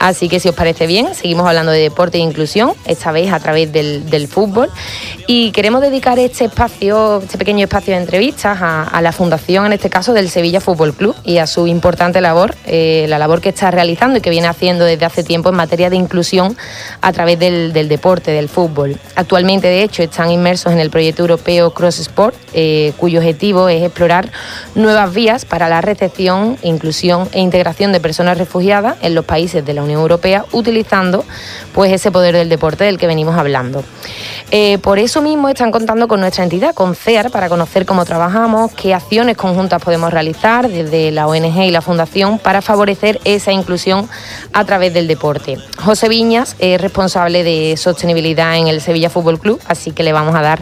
Así 0.00 0.28
que 0.28 0.40
si 0.40 0.48
os 0.48 0.54
parece 0.56 0.88
bien, 0.88 1.14
seguimos 1.14 1.46
hablando 1.46 1.70
de 1.70 1.78
deporte 1.78 2.18
e 2.18 2.22
inclusión, 2.22 2.72
esta 2.84 3.12
vez 3.12 3.32
a 3.32 3.38
través 3.38 3.72
del, 3.72 4.26
fútbol. 4.26 4.68
Y 5.28 5.52
queremos 5.52 5.80
dedicar 5.80 6.18
este 6.18 6.46
espacio, 6.46 7.22
este 7.22 7.38
pequeño 7.38 7.66
espacio 7.66 7.94
de 7.94 8.00
entrevistas 8.00 8.60
a, 8.60 8.82
a 8.82 9.00
la 9.00 9.12
fundación, 9.12 9.66
en 9.66 9.74
este 9.74 9.90
caso 9.90 10.12
del 10.12 10.28
Sevilla 10.28 10.60
Fútbol 10.60 10.92
Club, 10.92 11.14
y 11.22 11.38
a 11.38 11.46
su 11.46 11.68
importante 11.68 12.20
labor, 12.20 12.56
eh, 12.66 13.06
la 13.08 13.20
labor 13.20 13.40
que 13.40 13.50
está 13.50 13.70
realizando 13.70 14.18
y 14.18 14.20
que 14.20 14.30
viene 14.30 14.48
haciendo 14.48 14.84
desde 14.88 15.04
hace 15.04 15.22
tiempo 15.22 15.50
en 15.50 15.56
materia 15.58 15.90
de 15.90 15.96
inclusión 15.96 16.56
a 17.02 17.12
través 17.12 17.38
del, 17.38 17.72
deporte, 17.88 18.30
del 18.30 18.48
fútbol. 18.48 18.96
Actualmente, 19.16 19.66
de 19.66 19.82
hecho, 19.82 20.02
están 20.02 20.30
inmersos 20.30 20.72
en 20.72 20.78
el 20.78 20.88
proyecto 20.88 21.22
europeo 21.22 21.74
Cross 21.74 21.98
Sport, 21.98 22.36
eh, 22.54 22.92
cuyo 22.96 23.18
objetivo 23.18 23.68
es 23.68 23.82
explorar 23.82 24.30
nuevas 24.74 25.12
vías 25.12 25.44
para 25.44 25.68
la 25.68 25.80
recepción, 25.80 26.56
inclusión 26.62 27.28
e 27.32 27.40
integración 27.40 27.92
de 27.92 28.00
personas 28.00 28.38
refugiadas 28.38 28.96
en 29.02 29.14
los 29.14 29.24
países 29.24 29.64
de 29.66 29.74
la 29.74 29.82
Unión 29.82 30.00
Europea, 30.00 30.44
utilizando 30.52 31.24
pues 31.74 31.92
ese 31.92 32.10
poder 32.10 32.34
del 32.34 32.48
deporte 32.48 32.84
del 32.84 32.98
que 32.98 33.06
venimos 33.06 33.36
hablando. 33.36 33.82
Eh, 34.50 34.78
por 34.78 34.98
eso 34.98 35.20
mismo 35.20 35.48
están 35.48 35.70
contando 35.70 36.08
con 36.08 36.20
nuestra 36.20 36.44
entidad, 36.44 36.74
con 36.74 36.94
CEAR, 36.94 37.30
para 37.30 37.48
conocer 37.48 37.84
cómo 37.84 38.04
trabajamos, 38.04 38.72
qué 38.72 38.94
acciones 38.94 39.36
conjuntas 39.36 39.82
podemos 39.82 40.10
realizar 40.10 40.68
desde 40.68 41.10
la 41.10 41.26
ONG 41.26 41.64
y 41.64 41.70
la 41.70 41.82
Fundación 41.82 42.38
para 42.38 42.62
favorecer 42.62 43.20
esa 43.24 43.52
inclusión 43.52 44.08
a 44.52 44.64
través 44.64 44.94
del 44.94 45.06
deporte. 45.06 45.47
José 45.76 46.08
Viñas 46.08 46.56
es 46.58 46.80
responsable 46.80 47.42
de 47.42 47.76
sostenibilidad 47.76 48.56
en 48.56 48.68
el 48.68 48.80
Sevilla 48.80 49.10
Fútbol 49.10 49.38
Club, 49.38 49.60
así 49.68 49.92
que 49.92 50.02
le 50.02 50.12
vamos 50.12 50.34
a 50.34 50.42
dar 50.42 50.60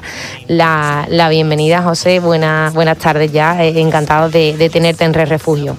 la, 0.49 1.28
bienvenida. 1.31 1.83
José, 1.83 2.21
buenas, 2.21 2.75
buenas 2.75 2.99
tardes 2.99 3.33
ya, 3.33 3.62
eh, 3.64 3.81
encantado 3.81 4.28
de, 4.31 4.71
tenerte 4.73 5.05
en 5.05 5.14
Red 5.14 5.28
Refugio. 5.28 5.76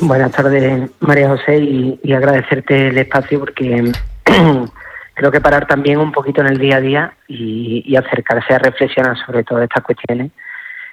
Buenas 0.00 0.32
tardes, 0.32 0.90
María 1.00 1.28
José, 1.28 1.58
y, 1.58 2.12
agradecerte 2.12 2.88
el 2.88 2.98
espacio 2.98 3.40
porque 3.40 3.92
creo 5.14 5.30
que 5.30 5.40
parar 5.40 5.66
también 5.66 5.98
un 5.98 6.12
poquito 6.12 6.40
en 6.40 6.48
el 6.48 6.58
día 6.58 6.76
a 6.76 6.80
día 6.80 7.14
y 7.28 7.94
acercarse 7.96 8.54
a 8.54 8.58
reflexionar 8.58 9.16
sobre 9.24 9.44
todas 9.44 9.64
estas 9.64 9.84
cuestiones 9.84 10.30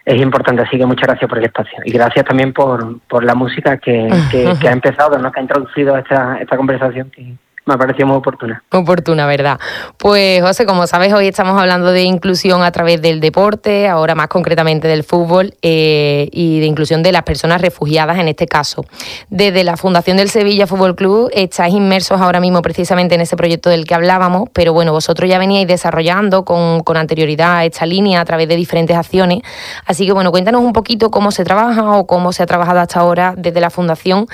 es 0.09 0.21
importante. 0.21 0.63
Así 0.63 0.77
que 0.77 0.85
muchas 0.85 1.07
gracias 1.07 1.29
por 1.29 1.37
el 1.37 1.45
espacio 1.45 1.77
y 1.85 1.91
gracias 1.91 2.25
también 2.25 2.51
por, 2.51 2.99
por 3.01 3.23
la 3.23 3.35
música 3.35 3.77
que, 3.77 4.09
que, 4.31 4.51
que 4.59 4.67
ha 4.67 4.71
empezado, 4.71 5.19
¿no? 5.19 5.31
que 5.31 5.39
ha 5.39 5.43
introducido 5.43 5.97
esta, 5.97 6.39
esta 6.39 6.57
conversación 6.57 7.11
que 7.11 7.35
me 7.65 7.73
ha 7.73 7.77
parecido 7.77 8.07
muy 8.07 8.17
oportuna. 8.17 8.63
Oportuna, 8.71 9.25
¿verdad? 9.27 9.59
Pues 9.97 10.41
José, 10.41 10.65
como 10.65 10.87
sabes, 10.87 11.13
hoy 11.13 11.27
estamos 11.27 11.59
hablando 11.59 11.91
de 11.91 12.03
inclusión 12.03 12.63
a 12.63 12.71
través 12.71 13.01
del 13.01 13.19
deporte, 13.19 13.87
ahora 13.87 14.15
más 14.15 14.27
concretamente 14.27 14.87
del 14.87 15.03
fútbol 15.03 15.53
eh, 15.61 16.29
y 16.31 16.59
de 16.59 16.65
inclusión 16.65 17.03
de 17.03 17.11
las 17.11 17.23
personas 17.23 17.61
refugiadas 17.61 18.17
en 18.17 18.27
este 18.27 18.47
caso. 18.47 18.85
Desde 19.29 19.63
la 19.63 19.77
Fundación 19.77 20.17
del 20.17 20.29
Sevilla 20.29 20.67
Fútbol 20.67 20.95
Club 20.95 21.29
estáis 21.33 21.73
inmersos 21.73 22.19
ahora 22.21 22.39
mismo 22.39 22.61
precisamente 22.61 23.15
en 23.15 23.21
ese 23.21 23.35
proyecto 23.37 23.69
del 23.69 23.85
que 23.85 23.93
hablábamos, 23.93 24.49
pero 24.53 24.73
bueno, 24.73 24.91
vosotros 24.91 25.29
ya 25.29 25.37
veníais 25.37 25.67
desarrollando 25.67 26.45
con, 26.45 26.81
con 26.81 26.97
anterioridad 26.97 27.65
esta 27.65 27.85
línea 27.85 28.21
a 28.21 28.25
través 28.25 28.47
de 28.47 28.55
diferentes 28.55 28.95
acciones. 28.95 29.41
Así 29.85 30.05
que 30.05 30.13
bueno, 30.13 30.31
cuéntanos 30.31 30.61
un 30.61 30.73
poquito 30.73 31.11
cómo 31.11 31.31
se 31.31 31.43
trabaja 31.43 31.91
o 31.91 32.07
cómo 32.07 32.33
se 32.33 32.43
ha 32.43 32.45
trabajado 32.45 32.79
hasta 32.79 32.99
ahora 32.99 33.33
desde 33.37 33.59
la 33.61 33.69
Fundación 33.69 34.27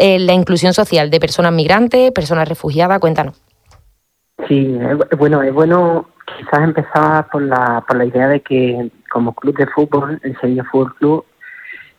en 0.00 0.26
la 0.26 0.32
inclusión 0.32 0.72
social 0.72 1.10
de 1.10 1.20
personas 1.20 1.52
migrantes, 1.52 2.10
personas 2.12 2.48
refugiadas. 2.48 2.98
Cuéntanos. 2.98 3.40
Sí, 4.48 4.78
es 4.80 5.18
bueno, 5.18 5.42
es 5.42 5.52
bueno 5.52 6.08
quizás 6.24 6.60
empezar 6.60 7.28
por 7.30 7.42
la, 7.42 7.84
por 7.86 7.98
la 7.98 8.06
idea 8.06 8.28
de 8.28 8.40
que 8.40 8.90
como 9.10 9.34
club 9.34 9.56
de 9.56 9.66
fútbol, 9.66 10.18
el 10.22 10.38
Sevilla 10.40 10.64
Fútbol 10.64 10.94
Club, 10.94 11.24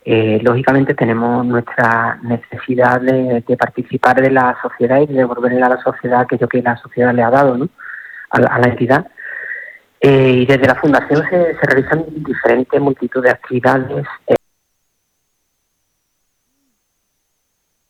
eh, 0.03 0.39
lógicamente 0.41 0.95
tenemos 0.95 1.45
nuestra 1.45 2.17
necesidad 2.23 2.99
de, 3.01 3.43
de, 3.47 3.57
participar 3.57 4.19
de 4.19 4.31
la 4.31 4.57
sociedad 4.61 4.99
y 4.99 5.05
de 5.05 5.13
devolverle 5.13 5.61
a 5.61 5.69
la 5.69 5.81
sociedad 5.83 6.21
aquello 6.21 6.47
que 6.47 6.63
la 6.63 6.75
sociedad 6.77 7.13
le 7.13 7.21
ha 7.21 7.29
dado 7.29 7.55
¿no? 7.55 7.69
a, 8.31 8.37
a 8.37 8.59
la 8.59 8.67
entidad. 8.69 9.05
Eh, 9.99 10.31
y 10.41 10.45
desde 10.47 10.65
la 10.65 10.73
Fundación 10.73 11.21
se, 11.29 11.55
se 11.55 11.61
realizan 11.61 12.03
diferentes 12.09 12.81
multitud 12.81 13.21
de 13.21 13.29
actividades. 13.29 14.07
Eh, 14.25 14.35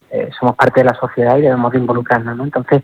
eh, 0.09 0.20
somos 0.39 0.55
parte 0.55 0.81
de 0.81 0.85
la 0.85 0.93
sociedad 0.95 1.37
y 1.37 1.41
debemos 1.41 1.71
de 1.71 1.79
involucrarnos. 1.79 2.35
¿no? 2.37 2.43
Entonces, 2.43 2.83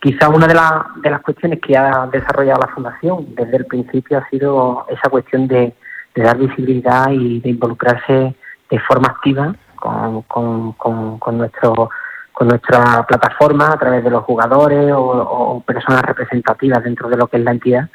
quizá 0.00 0.28
una 0.28 0.46
de, 0.46 0.54
la, 0.54 0.86
de 0.96 1.10
las 1.10 1.20
cuestiones 1.22 1.60
que 1.60 1.76
ha 1.76 2.06
desarrollado 2.12 2.60
la 2.60 2.74
Fundación 2.74 3.34
desde 3.34 3.56
el 3.56 3.66
principio 3.66 4.18
ha 4.18 4.28
sido 4.28 4.86
esa 4.88 5.08
cuestión 5.08 5.48
de, 5.48 5.74
dar 6.14 6.38
visibilidad 6.38 7.10
y 7.10 7.40
de 7.40 7.50
involucrarse 7.50 8.36
de 8.70 8.80
forma 8.80 9.08
activa 9.08 9.54
con, 9.74 10.22
con, 10.22 10.72
con, 10.72 11.18
con 11.18 11.38
nuestro 11.38 11.90
con 12.32 12.48
nuestra 12.48 13.04
plataforma 13.06 13.72
a 13.72 13.78
través 13.78 14.02
de 14.02 14.10
los 14.10 14.24
jugadores 14.24 14.92
o, 14.92 15.00
o, 15.00 15.60
personas 15.60 16.02
representativas 16.02 16.82
dentro 16.82 17.08
de 17.08 17.16
lo 17.16 17.28
que 17.28 17.36
es 17.36 17.44
la 17.44 17.52
entidad 17.52 17.88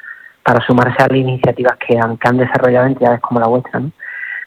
para 0.43 0.65
sumarse 0.65 1.03
a 1.03 1.07
las 1.07 1.17
iniciativas 1.17 1.77
que 1.77 1.99
han, 1.99 2.17
que 2.17 2.27
han 2.27 2.37
desarrollado 2.37 2.87
entidades 2.87 3.19
como 3.19 3.41
la 3.41 3.47
vuestra. 3.47 3.79
¿no? 3.81 3.91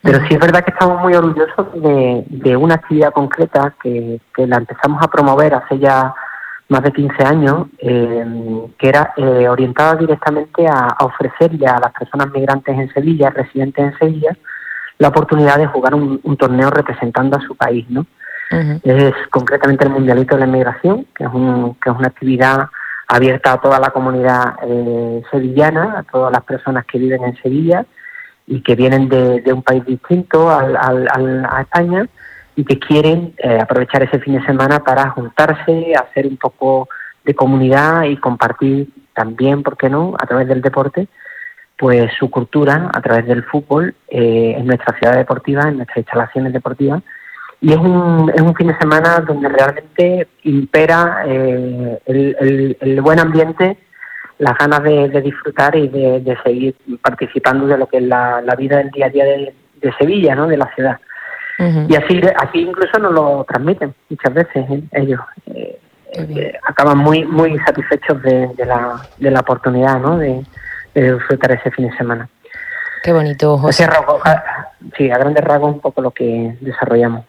Pero 0.02 0.18
sí 0.26 0.34
es 0.34 0.40
verdad 0.40 0.64
que 0.64 0.72
estamos 0.72 1.00
muy 1.00 1.14
orgullosos 1.14 1.72
de, 1.74 2.24
de 2.28 2.56
una 2.56 2.74
actividad 2.74 3.12
concreta 3.12 3.72
que, 3.80 4.20
que, 4.34 4.46
la 4.48 4.56
empezamos 4.56 5.00
a 5.00 5.08
promover 5.08 5.54
hace 5.54 5.78
ya 5.78 6.12
más 6.68 6.82
de 6.82 6.90
15 6.90 7.22
años, 7.24 7.66
eh, 7.78 8.24
que 8.78 8.88
era 8.88 9.12
eh, 9.16 9.48
orientada 9.48 9.94
directamente 9.94 10.66
a, 10.66 10.88
a, 10.98 11.04
ofrecerle 11.04 11.66
a 11.66 11.78
las 11.78 11.92
personas 11.92 12.32
migrantes 12.32 12.76
en 12.76 12.92
Sevilla, 12.92 13.30
residentes 13.30 13.84
en 13.84 13.98
Sevilla, 13.98 14.36
la 14.98 15.08
oportunidad 15.08 15.58
de 15.58 15.66
jugar 15.66 15.94
un, 15.94 16.18
un 16.22 16.36
torneo 16.36 16.70
representando 16.70 17.36
a 17.36 17.40
su 17.40 17.54
país, 17.54 17.88
¿no? 17.88 18.00
Uh 18.50 18.56
-huh. 18.56 18.80
Es 18.82 19.14
concretamente 19.30 19.84
el 19.84 19.90
Mundialito 19.90 20.34
de 20.34 20.40
la 20.40 20.46
Inmigración, 20.46 21.06
que 21.14 21.24
es, 21.24 21.30
un, 21.32 21.74
que 21.80 21.90
es 21.90 21.96
una 21.96 22.08
actividad 22.08 22.68
abierta 23.06 23.52
a 23.52 23.60
toda 23.60 23.78
la 23.78 23.90
comunidad 23.90 24.56
eh, 24.62 25.22
sevillana, 25.30 25.98
a 25.98 26.02
todas 26.02 26.32
las 26.32 26.42
personas 26.42 26.84
que 26.86 26.98
viven 26.98 27.22
en 27.22 27.36
Sevilla 27.42 27.86
y 28.46 28.62
que 28.62 28.74
vienen 28.74 29.08
de, 29.08 29.40
de 29.40 29.52
un 29.52 29.62
país 29.62 29.84
distinto 29.84 30.50
al, 30.50 30.76
al, 30.76 31.08
al, 31.10 31.44
a 31.44 31.62
España 31.62 32.06
y 32.56 32.64
que 32.64 32.78
quieren 32.78 33.34
eh, 33.38 33.58
aprovechar 33.60 34.02
ese 34.02 34.18
fin 34.18 34.34
de 34.34 34.44
semana 34.44 34.80
para 34.80 35.10
juntarse, 35.10 35.94
hacer 35.94 36.26
un 36.26 36.36
poco 36.36 36.88
de 37.24 37.34
comunidad 37.34 38.04
y 38.04 38.16
compartir 38.16 38.88
también, 39.14 39.62
¿por 39.62 39.76
qué 39.76 39.88
no?, 39.88 40.14
a 40.18 40.26
través 40.26 40.48
del 40.48 40.60
deporte, 40.60 41.08
pues 41.78 42.12
su 42.18 42.30
cultura 42.30 42.90
a 42.94 43.00
través 43.00 43.26
del 43.26 43.44
fútbol 43.44 43.94
eh, 44.08 44.54
en 44.56 44.66
nuestra 44.66 44.96
ciudad 44.98 45.16
deportiva, 45.16 45.62
en 45.68 45.76
nuestras 45.76 45.98
instalaciones 45.98 46.52
deportivas. 46.52 47.02
Y 47.60 47.72
es 47.72 47.78
un, 47.78 48.30
es 48.34 48.40
un 48.40 48.54
fin 48.54 48.68
de 48.68 48.78
semana 48.78 49.20
donde 49.20 49.48
realmente 49.48 50.28
impera 50.42 51.22
eh, 51.26 51.98
el, 52.06 52.36
el, 52.40 52.76
el, 52.80 53.00
buen 53.00 53.20
ambiente, 53.20 53.78
las 54.42 54.58
ganas 54.58 54.82
de, 54.82 55.08
de 55.08 55.20
disfrutar 55.22 55.76
y 55.76 55.86
de, 55.88 56.20
de, 56.20 56.36
seguir 56.42 56.74
participando 57.00 57.66
de 57.66 57.78
lo 57.78 57.86
que 57.86 57.98
es 57.98 58.02
la, 58.02 58.40
la 58.40 58.56
vida 58.56 58.78
del 58.78 58.90
día 58.90 59.06
a 59.06 59.10
día 59.16 59.24
de, 59.24 59.54
de 59.80 59.92
Sevilla, 59.98 60.34
¿no? 60.34 60.48
de 60.48 60.56
la 60.56 60.68
ciudad. 60.74 60.98
Uh 61.58 61.64
-huh. 61.64 61.86
Y 61.88 61.94
así, 61.94 62.20
así 62.44 62.58
incluso 62.60 62.98
nos 62.98 63.12
lo 63.12 63.44
transmiten 63.44 63.94
muchas 64.10 64.34
veces 64.34 64.62
¿eh? 64.70 64.82
ellos. 64.92 65.20
Eh, 65.54 65.78
eh, 66.14 66.52
acaban 66.68 66.98
muy 66.98 67.24
muy 67.24 67.56
satisfechos 67.66 68.20
de, 68.22 68.48
de, 68.58 68.66
la, 68.66 68.80
de 69.18 69.30
la 69.30 69.40
oportunidad 69.40 69.98
¿no? 70.00 70.18
de, 70.18 70.44
de 70.94 71.00
disfrutar 71.14 71.52
ese 71.52 71.70
fin 71.70 71.88
de 71.88 71.96
semana. 71.96 72.28
Qué 73.04 73.12
bonito, 73.12 73.58
José. 73.58 73.86
Rasgo, 73.86 74.20
a, 74.24 74.42
sí, 74.96 75.10
a 75.10 75.18
grandes 75.18 75.44
rasgos 75.44 75.70
un 75.74 75.80
poco 75.80 76.02
lo 76.02 76.10
que 76.10 76.56
desarrollamos. 76.60 77.24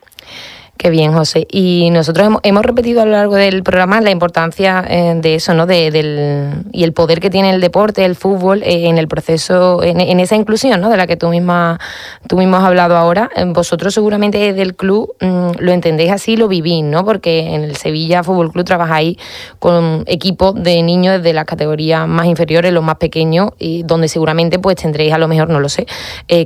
Qué 0.83 0.89
bien, 0.89 1.13
José. 1.13 1.47
Y 1.49 1.91
nosotros 1.91 2.27
hemos, 2.27 2.41
hemos, 2.43 2.65
repetido 2.65 3.01
a 3.01 3.05
lo 3.05 3.11
largo 3.11 3.35
del 3.35 3.63
programa 3.63 4.01
la 4.01 4.11
importancia 4.11 4.83
eh, 4.85 5.13
de 5.15 5.35
eso, 5.35 5.53
¿no? 5.53 5.65
De, 5.65 5.91
del, 5.91 6.65
y 6.73 6.83
el 6.83 6.91
poder 6.91 7.21
que 7.21 7.29
tiene 7.29 7.51
el 7.51 7.61
deporte, 7.61 8.03
el 8.03 8.17
fútbol, 8.17 8.61
eh, 8.63 8.89
en 8.89 8.97
el 8.97 9.07
proceso, 9.07 9.81
en, 9.81 10.19
esa 10.19 10.35
inclusión, 10.35 10.81
¿no? 10.81 10.89
De 10.89 10.97
la 10.97 11.07
que 11.07 11.15
tú 11.15 11.29
misma, 11.29 11.79
tú 12.27 12.35
mismo 12.35 12.57
has 12.57 12.65
hablado 12.65 12.97
ahora. 12.97 13.29
Eh, 13.33 13.45
vosotros 13.45 13.93
seguramente 13.93 14.37
desde 14.37 14.61
el 14.61 14.75
club 14.75 15.15
mmm, 15.21 15.51
lo 15.57 15.71
entendéis 15.71 16.11
así, 16.11 16.35
lo 16.35 16.49
vivís, 16.49 16.83
¿no? 16.83 17.05
Porque 17.05 17.53
en 17.55 17.63
el 17.63 17.77
Sevilla 17.77 18.21
Fútbol 18.21 18.51
Club 18.51 18.65
trabajáis 18.65 19.15
con 19.59 20.03
equipos 20.07 20.53
de 20.61 20.83
niños 20.83 21.19
desde 21.19 21.31
las 21.31 21.45
categorías 21.45 22.09
más 22.09 22.25
inferiores, 22.25 22.73
los 22.73 22.83
más 22.83 22.97
pequeños, 22.97 23.51
y 23.57 23.83
donde 23.83 24.09
seguramente 24.09 24.59
pues 24.59 24.75
tendréis 24.75 25.13
a 25.13 25.17
lo 25.17 25.29
mejor, 25.29 25.47
no 25.49 25.61
lo 25.61 25.69
sé, 25.69 25.87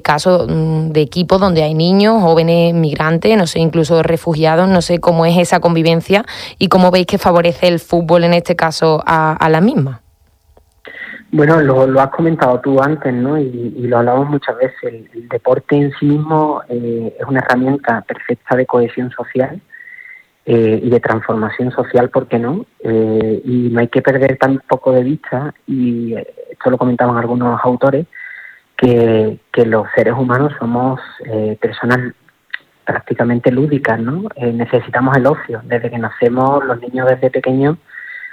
casos 0.03 0.47
mmm, 0.47 0.89
de 0.89 1.01
equipos 1.01 1.41
donde 1.41 1.63
hay 1.63 1.73
niños, 1.73 2.21
jóvenes, 2.21 2.75
migrantes, 2.75 3.35
no 3.35 3.47
sé, 3.47 3.57
incluso 3.61 4.03
refugiados, 4.03 4.26
no 4.67 4.81
sé 4.81 4.99
cómo 4.99 5.25
es 5.25 5.37
esa 5.37 5.59
convivencia 5.59 6.23
y 6.59 6.67
cómo 6.67 6.91
veis 6.91 7.05
que 7.05 7.17
favorece 7.17 7.67
el 7.67 7.79
fútbol 7.79 8.23
en 8.23 8.33
este 8.33 8.55
caso 8.55 9.01
a, 9.05 9.47
la 9.49 9.61
misma. 9.61 10.01
Bueno, 11.31 11.61
lo, 11.61 11.99
has 11.99 12.09
comentado 12.09 12.59
tú 12.59 12.81
antes, 12.81 13.13
¿no? 13.13 13.37
Y, 13.37 13.87
lo 13.87 13.97
hablamos 13.97 14.29
muchas 14.29 14.57
veces. 14.57 15.05
El, 15.13 15.27
deporte 15.29 15.75
en 15.75 15.91
sí 15.99 16.05
mismo 16.05 16.61
eh, 16.69 17.15
es 17.19 17.25
una 17.27 17.39
herramienta 17.39 18.01
perfecta 18.01 18.55
de 18.55 18.65
cohesión 18.65 19.11
social 19.11 19.59
eh, 20.45 20.79
y 20.81 20.89
de 20.89 20.99
transformación 20.99 21.71
social, 21.71 22.09
¿por 22.09 22.27
qué 22.27 22.39
no? 22.39 22.65
Eh, 22.79 23.41
y 23.43 23.69
no 23.71 23.79
hay 23.79 23.87
que 23.87 24.01
perder 24.01 24.37
tampoco 24.37 24.93
de 24.93 25.03
vista, 25.03 25.53
y 25.67 26.15
esto 26.15 26.69
lo 26.69 26.77
comentaban 26.77 27.17
algunos 27.17 27.59
autores, 27.63 28.05
que, 28.77 29.39
los 29.65 29.87
seres 29.95 30.13
humanos 30.13 30.53
somos 30.59 31.01
personas 31.59 32.13
prácticamente 32.87 33.51
lúdicas, 33.51 33.99
¿no? 33.99 34.29
Eh, 34.35 34.53
necesitamos 34.53 35.17
el 35.17 35.27
ocio. 35.27 35.61
Desde 35.65 35.89
que 35.89 35.97
nacemos, 35.97 36.63
los 36.63 36.79
niños 36.79 37.05
desde 37.09 37.29
pequeños 37.29 37.77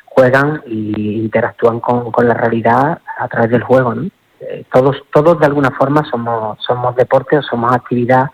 juegan 0.04 0.62
y 0.64 1.22
interactúan 1.22 1.80
con, 1.80 2.12
con 2.12 2.28
la 2.28 2.34
realidad 2.34 3.00
a 3.18 3.28
través 3.28 3.50
del 3.50 3.64
juego, 3.64 3.96
¿no? 3.96 4.08
Eh, 4.40 4.64
todos, 4.72 5.02
todos 5.12 5.40
de 5.40 5.46
alguna 5.46 5.72
forma 5.72 6.04
somos, 6.08 6.56
somos 6.64 6.94
deporte 6.94 7.36
o 7.36 7.42
somos 7.42 7.74
actividad 7.74 8.26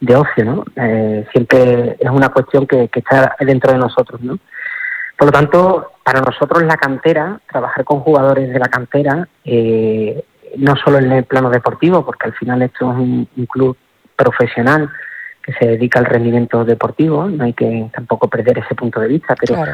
de 0.00 0.16
ocio, 0.16 0.44
¿no? 0.44 0.64
Eh, 0.76 1.26
siempre 1.32 1.96
es 1.98 2.10
una 2.10 2.28
cuestión 2.28 2.66
que, 2.66 2.90
está 2.92 3.34
dentro 3.40 3.72
de 3.72 3.78
nosotros, 3.78 4.20
¿no? 4.20 4.38
Por 5.16 5.28
lo 5.28 5.32
tanto, 5.32 5.92
para 6.04 6.20
nosotros 6.20 6.62
la 6.64 6.76
cantera, 6.76 7.40
trabajar 7.50 7.84
con 7.84 8.00
jugadores 8.00 8.52
de 8.52 8.58
la 8.58 8.68
cantera, 8.68 9.26
no 10.56 10.76
solo 10.76 10.98
en 10.98 11.12
el 11.12 11.24
plano 11.24 11.48
deportivo, 11.48 12.04
porque 12.04 12.26
al 12.26 12.34
final 12.34 12.60
esto 12.62 12.90
es 12.90 12.98
un 12.98 13.46
club 13.48 13.76
profesional, 14.16 14.90
que 15.44 15.52
se 15.52 15.66
dedica 15.66 15.98
al 15.98 16.06
rendimiento 16.06 16.64
deportivo, 16.64 17.28
no 17.28 17.44
hay 17.44 17.52
que 17.52 17.90
tampoco 17.92 18.28
perder 18.28 18.58
ese 18.58 18.74
punto 18.74 18.98
de 18.98 19.08
vista, 19.08 19.34
pero, 19.38 19.54
claro. 19.54 19.72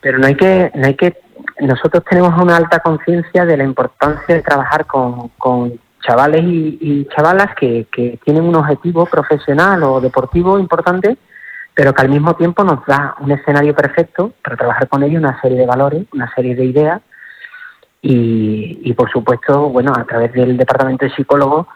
pero 0.00 0.18
no 0.18 0.26
hay 0.26 0.34
que, 0.34 0.72
no 0.74 0.86
hay 0.86 0.94
que, 0.94 1.18
nosotros 1.60 2.02
tenemos 2.08 2.42
una 2.42 2.56
alta 2.56 2.78
conciencia 2.78 3.44
de 3.44 3.58
la 3.58 3.64
importancia 3.64 4.34
de 4.34 4.42
trabajar 4.42 4.86
con, 4.86 5.28
con 5.36 5.78
chavales 6.00 6.42
y, 6.42 6.78
y 6.80 7.08
chavalas 7.14 7.54
que, 7.54 7.86
que, 7.92 8.18
tienen 8.24 8.44
un 8.44 8.54
objetivo 8.56 9.04
profesional 9.04 9.82
o 9.82 10.00
deportivo 10.00 10.58
importante, 10.58 11.18
pero 11.74 11.92
que 11.92 12.02
al 12.02 12.08
mismo 12.08 12.34
tiempo 12.36 12.64
nos 12.64 12.86
da 12.86 13.14
un 13.20 13.30
escenario 13.30 13.74
perfecto 13.74 14.32
para 14.42 14.56
trabajar 14.56 14.88
con 14.88 15.02
ellos 15.02 15.22
una 15.22 15.38
serie 15.42 15.58
de 15.58 15.66
valores, 15.66 16.06
una 16.14 16.32
serie 16.34 16.54
de 16.54 16.64
ideas 16.64 17.02
y, 18.00 18.80
y, 18.82 18.92
por 18.94 19.10
supuesto, 19.10 19.68
bueno, 19.68 19.92
a 19.94 20.04
través 20.04 20.32
del 20.32 20.56
departamento 20.56 21.04
de 21.04 21.14
psicólogos, 21.14 21.66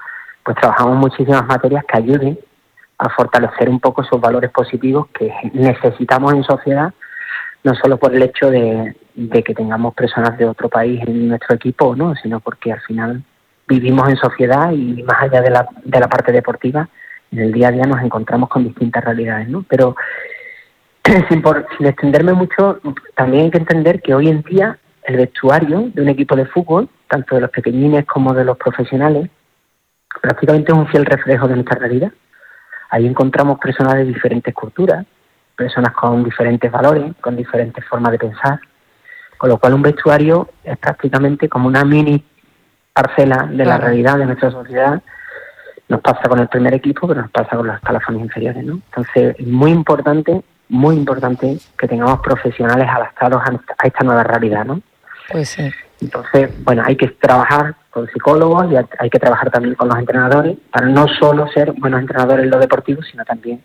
pues 0.43 0.57
trabajamos 0.57 0.97
muchísimas 0.97 1.47
materias 1.47 1.85
que 1.87 1.99
ayuden 1.99 2.39
a 2.99 3.09
fortalecer 3.11 3.69
un 3.69 3.81
poco 3.81 4.03
esos 4.03 4.21
valores 4.21 4.51
positivos 4.51 5.07
que 5.09 5.33
necesitamos 5.53 6.35
en 6.35 6.43
sociedad, 6.43 6.93
no 7.63 7.75
solo 7.75 7.97
por 7.97 8.15
el 8.15 8.23
hecho 8.23 8.51
de, 8.51 8.97
que 9.45 9.55
tengamos 9.55 9.95
personas 9.95 10.37
de 10.37 10.47
otro 10.47 10.69
país 10.69 11.01
en 11.07 11.29
nuestro 11.29 11.57
equipo, 11.57 11.95
¿no? 11.95 12.15
sino 12.17 12.41
porque 12.41 12.73
al 12.73 12.81
final 12.81 13.23
vivimos 13.69 14.09
en 14.09 14.17
sociedad 14.17 14.73
y 14.73 15.03
más 15.03 15.23
allá 15.23 15.43
de 15.43 15.51
la, 15.51 15.69
de 15.85 16.01
la 16.01 16.09
parte 16.09 16.33
deportiva, 16.33 16.89
en 17.31 17.41
el 17.41 17.53
día 17.53 17.69
a 17.69 17.73
día 17.73 17.85
nos 17.85 18.03
encontramos 18.03 18.49
con 18.49 18.65
distintas 18.65 19.05
realidades, 19.05 19.49
¿no? 19.49 19.65
Pero 19.69 19.95
sin, 21.29 21.43
por, 21.43 21.67
sin 21.77 21.87
extenderme 21.87 22.33
mucho, 22.33 22.81
también 23.15 23.45
hay 23.45 23.51
que 23.51 23.59
entender 23.59 24.01
que 24.01 24.15
hoy 24.15 24.29
en 24.29 24.43
día 24.43 24.79
el 25.05 25.17
vestuario 25.17 25.91
de 25.95 26.03
un 26.03 26.09
equipo 26.09 26.37
de 26.37 26.47
fútbol, 26.47 26.89
tanto 27.09 27.35
de 27.35 27.43
los 27.43 27.51
pequeñines 27.51 28.07
como 28.07 28.35
de 28.35 28.45
los 28.45 28.57
profesionales, 28.57 29.31
prácticamente 30.23 30.73
es 30.73 30.79
un 30.79 30.87
fiel 30.89 31.05
reflejo 31.05 31.49
de 31.49 31.55
nuestra 31.55 31.79
realidad. 31.79 32.13
Ahí 32.91 33.07
encontramos 33.07 33.59
personas 33.59 33.95
de 33.95 34.05
diferentes 34.05 34.55
culturas, 34.55 35.05
personas 35.57 35.93
con 35.93 36.25
diferentes 36.25 36.71
valores, 36.71 37.15
con 37.21 37.37
diferentes 37.37 37.85
formas 37.85 38.13
de 38.13 38.19
pensar, 38.19 38.61
con 39.37 39.51
lo 39.51 39.59
cual 39.59 39.75
un 39.75 39.83
vestuario 39.83 40.49
es 40.65 40.79
prácticamente 40.79 41.49
como 41.49 41.69
una 41.69 41.85
mini 41.85 42.25
parcela 42.93 43.49
de 43.51 43.65
la 43.65 43.79
realidad 43.79 44.19
de 44.19 44.27
nuestra 44.27 44.51
sociedad. 44.51 45.03
Nos 45.89 46.01
pasa 46.01 46.29
con 46.29 46.39
el 46.39 46.49
primer 46.49 46.75
equipo, 46.75 47.07
pero 47.09 47.23
nos 47.23 47.31
pasa 47.31 47.57
con 47.57 47.67
los 47.67 47.77
escalafones 47.77 48.23
inferiores, 48.23 48.65
¿no? 48.65 48.75
Entonces, 48.75 49.37
es 49.39 49.47
muy 49.47 49.71
importante, 49.71 50.43
muy 50.69 50.97
importante 50.97 51.59
que 51.79 51.89
tengamos 51.89 52.21
profesionales 52.21 52.89
adaptados 52.89 53.43
a 53.79 53.87
esta 53.87 54.05
nueva 54.05 54.23
realidad, 54.23 54.65
¿no? 54.65 54.81
Pues 55.31 55.51
sí. 55.51 55.71
Entonces, 56.01 56.51
bueno, 56.65 56.83
hay 56.87 56.97
que 56.97 57.09
trabajar 57.09 57.75
con 57.91 58.07
psicólogos 58.09 58.67
y 58.71 58.77
hay 58.77 59.11
que 59.11 59.19
trabajar 59.19 59.51
también 59.51 59.75
con 59.75 59.89
los 59.89 59.99
entrenadores 59.99 60.57
para 60.73 60.87
no 60.87 61.07
solo 61.19 61.49
ser 61.53 61.73
buenos 61.73 62.01
entrenadores 62.01 62.45
en 62.45 62.51
lo 62.51 62.59
deportivo, 62.59 63.03
sino 63.03 63.25
también 63.25 63.63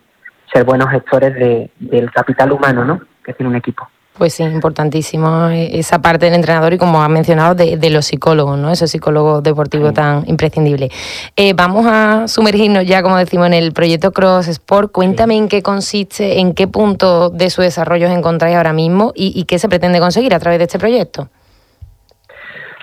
ser 0.51 0.63
buenos 0.63 0.89
gestores 0.89 1.33
de- 1.35 1.69
del 1.79 2.11
capital 2.11 2.51
humano, 2.51 2.83
¿no? 2.85 3.01
Que 3.23 3.33
tiene 3.33 3.49
un 3.49 3.55
equipo. 3.55 3.87
Pues 4.17 4.35
sí, 4.35 4.43
importantísimo 4.43 5.47
eh, 5.47 5.79
esa 5.79 5.99
parte 5.99 6.25
del 6.25 6.35
entrenador 6.35 6.71
y 6.73 6.77
como 6.77 7.01
ha 7.01 7.09
mencionado 7.09 7.55
de, 7.55 7.77
de 7.77 7.89
los 7.89 8.05
psicólogos, 8.05 8.59
¿no? 8.59 8.69
Esos 8.71 8.91
psicólogos 8.91 9.41
deportivos 9.41 9.89
Sí. 9.89 9.95
tan 9.95 10.23
imprescindibles. 10.27 10.91
Eh, 11.35 11.53
vamos 11.53 11.85
a 11.87 12.27
sumergirnos 12.27 12.85
ya, 12.85 13.01
como 13.01 13.17
decimos, 13.17 13.47
en 13.47 13.53
el 13.55 13.73
proyecto 13.73 14.11
Cross 14.11 14.47
Sport. 14.49 14.91
Cuéntame 14.91 15.35
en 15.35 15.47
qué 15.47 15.63
consiste, 15.63 16.39
en 16.39 16.53
qué 16.53 16.67
punto 16.67 17.31
de 17.31 17.49
su 17.49 17.61
desarrollo 17.63 18.07
os 18.07 18.13
encontráis 18.15 18.55
ahora 18.55 18.73
mismo 18.73 19.13
y, 19.15 19.33
y 19.39 19.45
qué 19.45 19.57
se 19.57 19.67
pretende 19.67 19.99
conseguir 19.99 20.35
a 20.35 20.39
través 20.39 20.59
de 20.59 20.65
este 20.65 20.77
proyecto. 20.77 21.29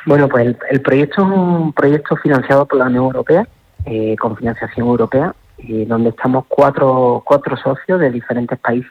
Bueno, 0.07 0.29
pues 0.29 0.47
el, 0.47 0.59
el 0.71 0.81
proyecto 0.81 1.23
es 1.23 1.29
un 1.29 1.73
proyecto 1.73 2.17
financiado 2.17 2.67
por 2.67 2.79
la 2.79 2.87
Unión 2.87 3.05
Europea, 3.05 3.47
eh, 3.85 4.17
con 4.17 4.37
financiación 4.37 4.87
europea, 4.87 5.35
y 5.59 5.85
donde 5.85 6.11
estamos 6.11 6.45
cuatro, 6.49 7.23
cuatro 7.25 7.57
socios 7.57 8.01
de 8.01 8.11
diferentes 8.11 8.59
países. 8.59 8.91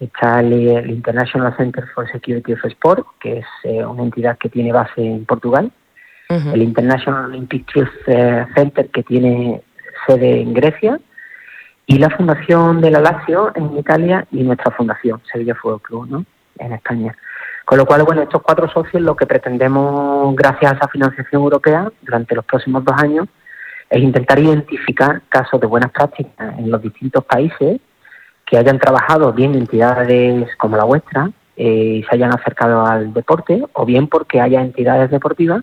Está 0.00 0.40
el, 0.40 0.52
el 0.52 0.90
International 0.90 1.56
Center 1.56 1.84
for 1.94 2.10
Security 2.10 2.52
of 2.52 2.64
Sport, 2.64 3.06
que 3.20 3.38
es 3.38 3.46
eh, 3.64 3.84
una 3.84 4.04
entidad 4.04 4.38
que 4.38 4.48
tiene 4.48 4.72
base 4.72 5.04
en 5.04 5.24
Portugal, 5.24 5.72
el 6.28 6.60
International 6.60 7.24
Olympic 7.24 7.66
Youth 7.74 7.88
eh, 8.06 8.46
Center, 8.54 8.90
que 8.90 9.02
tiene 9.02 9.62
sede 10.06 10.42
en 10.42 10.52
Grecia, 10.52 11.00
y 11.86 11.96
la 11.96 12.10
Fundación 12.10 12.82
de 12.82 12.90
la 12.90 13.00
Lazio 13.00 13.50
en 13.54 13.78
Italia 13.78 14.26
y 14.30 14.42
nuestra 14.42 14.70
fundación, 14.72 15.22
Sevilla 15.32 15.54
Fútbol 15.54 15.80
Club, 15.80 16.06
¿no? 16.10 16.24
en 16.58 16.72
España. 16.72 17.16
Con 17.68 17.76
lo 17.76 17.84
cual, 17.84 18.02
bueno, 18.02 18.22
estos 18.22 18.40
cuatro 18.40 18.66
socios 18.70 19.02
lo 19.02 19.14
que 19.14 19.26
pretendemos, 19.26 20.34
gracias 20.34 20.72
a 20.72 20.76
esa 20.76 20.88
financiación 20.88 21.42
europea, 21.42 21.92
durante 22.00 22.34
los 22.34 22.46
próximos 22.46 22.82
dos 22.82 22.96
años, 22.96 23.28
es 23.90 24.02
intentar 24.02 24.38
identificar 24.38 25.20
casos 25.28 25.60
de 25.60 25.66
buenas 25.66 25.90
prácticas 25.92 26.58
en 26.58 26.70
los 26.70 26.80
distintos 26.80 27.22
países 27.26 27.78
que 28.46 28.56
hayan 28.56 28.78
trabajado 28.78 29.34
bien 29.34 29.54
entidades 29.54 30.48
como 30.56 30.78
la 30.78 30.84
vuestra 30.84 31.30
eh, 31.58 32.00
y 32.00 32.02
se 32.04 32.14
hayan 32.14 32.32
acercado 32.32 32.86
al 32.86 33.12
deporte, 33.12 33.62
o 33.74 33.84
bien 33.84 34.08
porque 34.08 34.40
haya 34.40 34.62
entidades 34.62 35.10
deportivas 35.10 35.62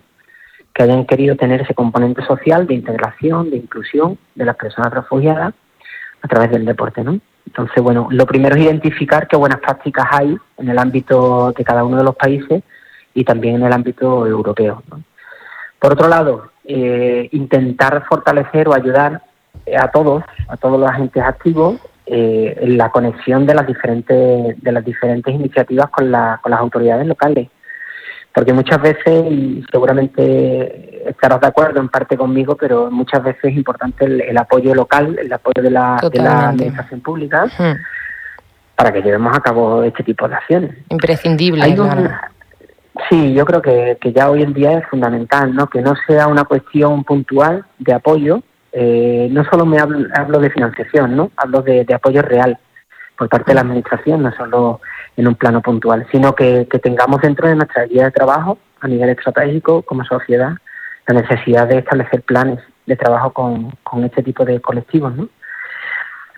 que 0.72 0.84
hayan 0.84 1.06
querido 1.06 1.34
tener 1.34 1.62
ese 1.62 1.74
componente 1.74 2.24
social 2.24 2.68
de 2.68 2.74
integración, 2.74 3.50
de 3.50 3.56
inclusión 3.56 4.16
de 4.36 4.44
las 4.44 4.54
personas 4.54 4.94
refugiadas 4.94 5.54
a 6.22 6.28
través 6.28 6.52
del 6.52 6.66
deporte, 6.66 7.02
¿no? 7.02 7.18
Entonces, 7.46 7.82
bueno, 7.82 8.08
lo 8.10 8.26
primero 8.26 8.56
es 8.56 8.62
identificar 8.62 9.28
qué 9.28 9.36
buenas 9.36 9.60
prácticas 9.60 10.06
hay 10.10 10.36
en 10.58 10.68
el 10.68 10.78
ámbito 10.78 11.52
de 11.56 11.64
cada 11.64 11.84
uno 11.84 11.96
de 11.98 12.04
los 12.04 12.16
países 12.16 12.62
y 13.14 13.24
también 13.24 13.56
en 13.56 13.64
el 13.64 13.72
ámbito 13.72 14.26
europeo. 14.26 14.82
Por 15.78 15.92
otro 15.92 16.08
lado, 16.08 16.50
eh, 16.64 17.28
intentar 17.32 18.04
fortalecer 18.06 18.68
o 18.68 18.74
ayudar 18.74 19.22
eh, 19.64 19.76
a 19.76 19.88
todos, 19.90 20.22
a 20.48 20.56
todos 20.56 20.78
los 20.80 20.88
agentes 20.90 21.22
activos, 21.22 21.78
eh, 22.06 22.56
en 22.60 22.76
la 22.78 22.90
conexión 22.90 23.46
de 23.46 23.54
las 23.54 23.66
diferentes 23.66 24.62
de 24.62 24.72
las 24.72 24.84
diferentes 24.84 25.34
iniciativas 25.34 25.88
con, 25.90 26.10
la- 26.10 26.38
con 26.42 26.50
las 26.52 26.60
autoridades 26.60 27.06
locales 27.06 27.48
porque 28.36 28.52
muchas 28.52 28.82
veces, 28.82 29.24
y 29.32 29.64
seguramente 29.72 31.08
estarás 31.08 31.40
de 31.40 31.46
acuerdo 31.46 31.80
en 31.80 31.88
parte 31.88 32.18
conmigo, 32.18 32.54
pero 32.54 32.90
muchas 32.90 33.22
veces 33.24 33.44
es 33.44 33.56
importante 33.56 34.04
el, 34.04 34.20
el 34.20 34.36
apoyo 34.36 34.74
local, 34.74 35.16
el 35.18 35.32
apoyo 35.32 35.62
de 35.62 35.70
la, 35.70 35.96
de 36.12 36.18
la 36.20 36.50
administración 36.50 37.00
pública 37.00 37.46
para 38.74 38.92
que 38.92 39.00
llevemos 39.00 39.34
a 39.34 39.40
cabo 39.40 39.82
este 39.84 40.02
tipo 40.02 40.28
de 40.28 40.34
acciones. 40.34 40.76
Imprescindible, 40.90 41.62
Hay 41.64 41.78
un- 41.78 41.88
claro. 41.88 42.10
sí, 43.08 43.32
yo 43.32 43.46
creo 43.46 43.62
que, 43.62 43.96
que 44.02 44.12
ya 44.12 44.28
hoy 44.28 44.42
en 44.42 44.52
día 44.52 44.78
es 44.78 44.86
fundamental, 44.88 45.54
¿no? 45.54 45.66
Que 45.68 45.80
no 45.80 45.94
sea 46.06 46.26
una 46.26 46.44
cuestión 46.44 47.04
puntual 47.04 47.64
de 47.78 47.94
apoyo. 47.94 48.42
eh, 48.72 49.28
no 49.30 49.42
solo 49.44 49.64
me 49.64 49.78
hablo, 49.78 50.06
hablo 50.14 50.38
de 50.40 50.50
financiación, 50.50 51.16
¿no? 51.16 51.30
Hablo 51.38 51.62
de, 51.62 51.86
de 51.86 51.94
apoyo 51.94 52.20
real 52.20 52.58
por 53.16 53.30
parte 53.30 53.52
de 53.52 53.54
la 53.54 53.62
administración, 53.62 54.22
no 54.22 54.30
solo 54.36 54.82
en 55.16 55.26
un 55.26 55.34
plano 55.34 55.62
puntual, 55.62 56.06
sino 56.12 56.34
que, 56.34 56.66
tengamos 56.82 57.20
dentro 57.20 57.48
de 57.48 57.56
nuestra 57.56 57.84
guía 57.84 58.04
de 58.04 58.10
trabajo 58.10 58.58
a 58.80 58.88
nivel 58.88 59.08
estratégico 59.08 59.82
como 59.82 60.04
sociedad 60.04 60.52
la 61.06 61.20
necesidad 61.20 61.68
de 61.68 61.78
establecer 61.78 62.22
planes 62.22 62.58
de 62.84 62.96
trabajo 62.96 63.32
con, 63.32 64.04
este 64.04 64.22
tipo 64.22 64.44
de 64.44 64.60
colectivos. 64.60 65.12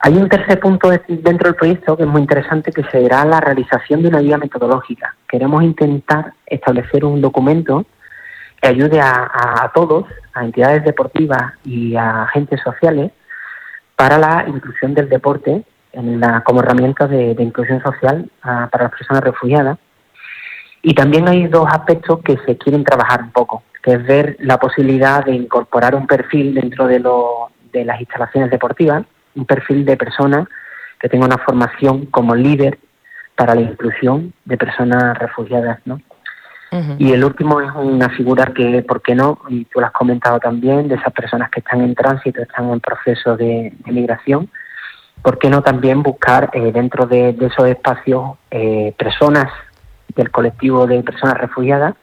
Hay 0.00 0.14
un 0.14 0.28
tercer 0.28 0.60
punto 0.60 0.90
de- 0.90 1.00
dentro 1.08 1.48
del 1.48 1.56
proyecto 1.56 1.96
que 1.96 2.02
es 2.02 2.08
muy 2.08 2.20
interesante, 2.20 2.70
que 2.70 2.84
será 2.84 3.24
la 3.24 3.40
realización 3.40 4.02
de 4.02 4.08
una 4.08 4.20
guía 4.20 4.36
metodológica. 4.36 5.16
Queremos 5.26 5.62
intentar 5.62 6.34
establecer 6.46 7.04
un 7.04 7.20
documento 7.20 7.86
que 8.60 8.68
ayude 8.68 9.00
a 9.00 9.70
todos, 9.74 10.04
a 10.34 10.44
entidades 10.44 10.84
deportivas 10.84 11.54
y 11.64 11.96
a 11.96 12.24
agentes 12.24 12.60
sociales, 12.60 13.10
para 13.96 14.18
la 14.18 14.44
inclusión 14.46 14.94
del 14.94 15.08
deporte 15.08 15.64
en 15.98 16.20
la- 16.20 16.40
como 16.42 16.60
herramienta 16.60 17.06
de, 17.06 17.34
de 17.34 17.42
inclusión 17.42 17.82
social 17.82 18.30
ah, 18.42 18.68
para 18.70 18.84
las 18.84 18.92
personas 18.92 19.22
refugiadas. 19.22 19.78
Y 20.82 20.94
también 20.94 21.28
hay 21.28 21.46
dos 21.48 21.66
aspectos 21.70 22.20
que 22.24 22.38
se 22.46 22.56
quieren 22.56 22.84
trabajar 22.84 23.22
un 23.22 23.32
poco, 23.32 23.64
que 23.82 23.92
es 23.94 24.06
ver 24.06 24.36
la 24.38 24.58
posibilidad 24.58 25.24
de 25.24 25.32
incorporar 25.32 25.94
un 25.94 26.06
perfil 26.06 26.54
dentro 26.54 26.86
de, 26.86 27.00
lo- 27.00 27.50
de 27.72 27.84
las 27.84 28.00
instalaciones 28.00 28.50
deportivas, 28.50 29.04
un 29.34 29.44
perfil 29.44 29.84
de 29.84 29.96
persona 29.96 30.48
que 31.00 31.08
tenga 31.08 31.26
una 31.26 31.38
formación 31.38 32.06
como 32.06 32.34
líder 32.34 32.78
para 33.36 33.54
la 33.54 33.60
inclusión 33.60 34.32
de 34.44 34.56
personas 34.56 35.16
refugiadas, 35.18 35.78
¿no? 35.84 36.00
Y 36.98 37.12
el 37.12 37.24
último 37.24 37.60
es 37.62 37.70
una 37.74 38.10
figura 38.10 38.46
que, 38.54 38.82
¿por 38.82 39.00
qué 39.00 39.14
no? 39.14 39.38
Y 39.48 39.64
tú 39.66 39.80
lo 39.80 39.86
has 39.86 39.92
comentado 39.92 40.38
también, 40.38 40.86
de 40.88 40.96
esas 40.96 41.12
personas 41.14 41.48
que 41.50 41.60
están 41.60 41.80
en 41.80 41.94
tránsito, 41.94 42.42
están 42.42 42.68
en 42.70 42.80
proceso 42.80 43.36
de, 43.38 43.72
de 43.84 43.92
migración. 43.92 44.50
¿Por 45.22 45.38
qué 45.38 45.50
no 45.50 45.62
también 45.62 46.02
buscar 46.02 46.50
eh, 46.52 46.72
dentro 46.72 47.06
de, 47.06 47.32
de 47.32 47.46
esos 47.46 47.66
espacios 47.68 48.32
eh, 48.50 48.94
personas 48.98 49.52
del 50.14 50.30
colectivo 50.30 50.86
de 50.86 51.02
personas 51.02 51.36
refugiadas 51.38 51.94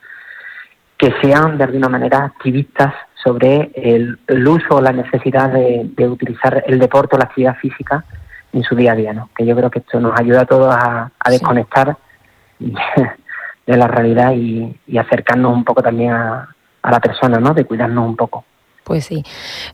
que 0.97 1.13
sean 1.21 1.57
de 1.57 1.63
alguna 1.65 1.89
manera 1.89 2.25
activistas 2.25 2.93
sobre 3.23 3.71
el, 3.75 4.17
el 4.27 4.47
uso 4.47 4.75
o 4.75 4.81
la 4.81 4.91
necesidad 4.93 5.49
de, 5.49 5.89
de 5.95 6.07
utilizar 6.07 6.63
el 6.67 6.79
deporte 6.79 7.15
o 7.15 7.19
la 7.19 7.25
actividad 7.25 7.55
física 7.57 8.05
en 8.53 8.63
su 8.63 8.75
día 8.75 8.93
a 8.93 8.95
día, 8.95 9.11
¿no? 9.13 9.29
Que 9.35 9.45
yo 9.45 9.55
creo 9.55 9.69
que 9.69 9.79
esto 9.79 9.99
nos 9.99 10.17
ayuda 10.19 10.41
a 10.41 10.45
todos 10.45 10.73
a, 10.73 11.11
a 11.19 11.29
Sí. 11.29 11.31
desconectar 11.33 11.97
de 12.59 13.77
la 13.77 13.87
realidad 13.87 14.33
y, 14.33 14.79
y 14.87 14.97
acercarnos 14.97 15.53
un 15.53 15.63
poco 15.65 15.81
también 15.81 16.11
a, 16.13 16.47
a 16.81 16.91
la 16.91 16.99
persona, 16.99 17.39
¿no? 17.39 17.53
De 17.53 17.65
cuidarnos 17.65 18.05
un 18.07 18.15
poco. 18.15 18.45
Pues 18.85 19.05
sí. 19.05 19.23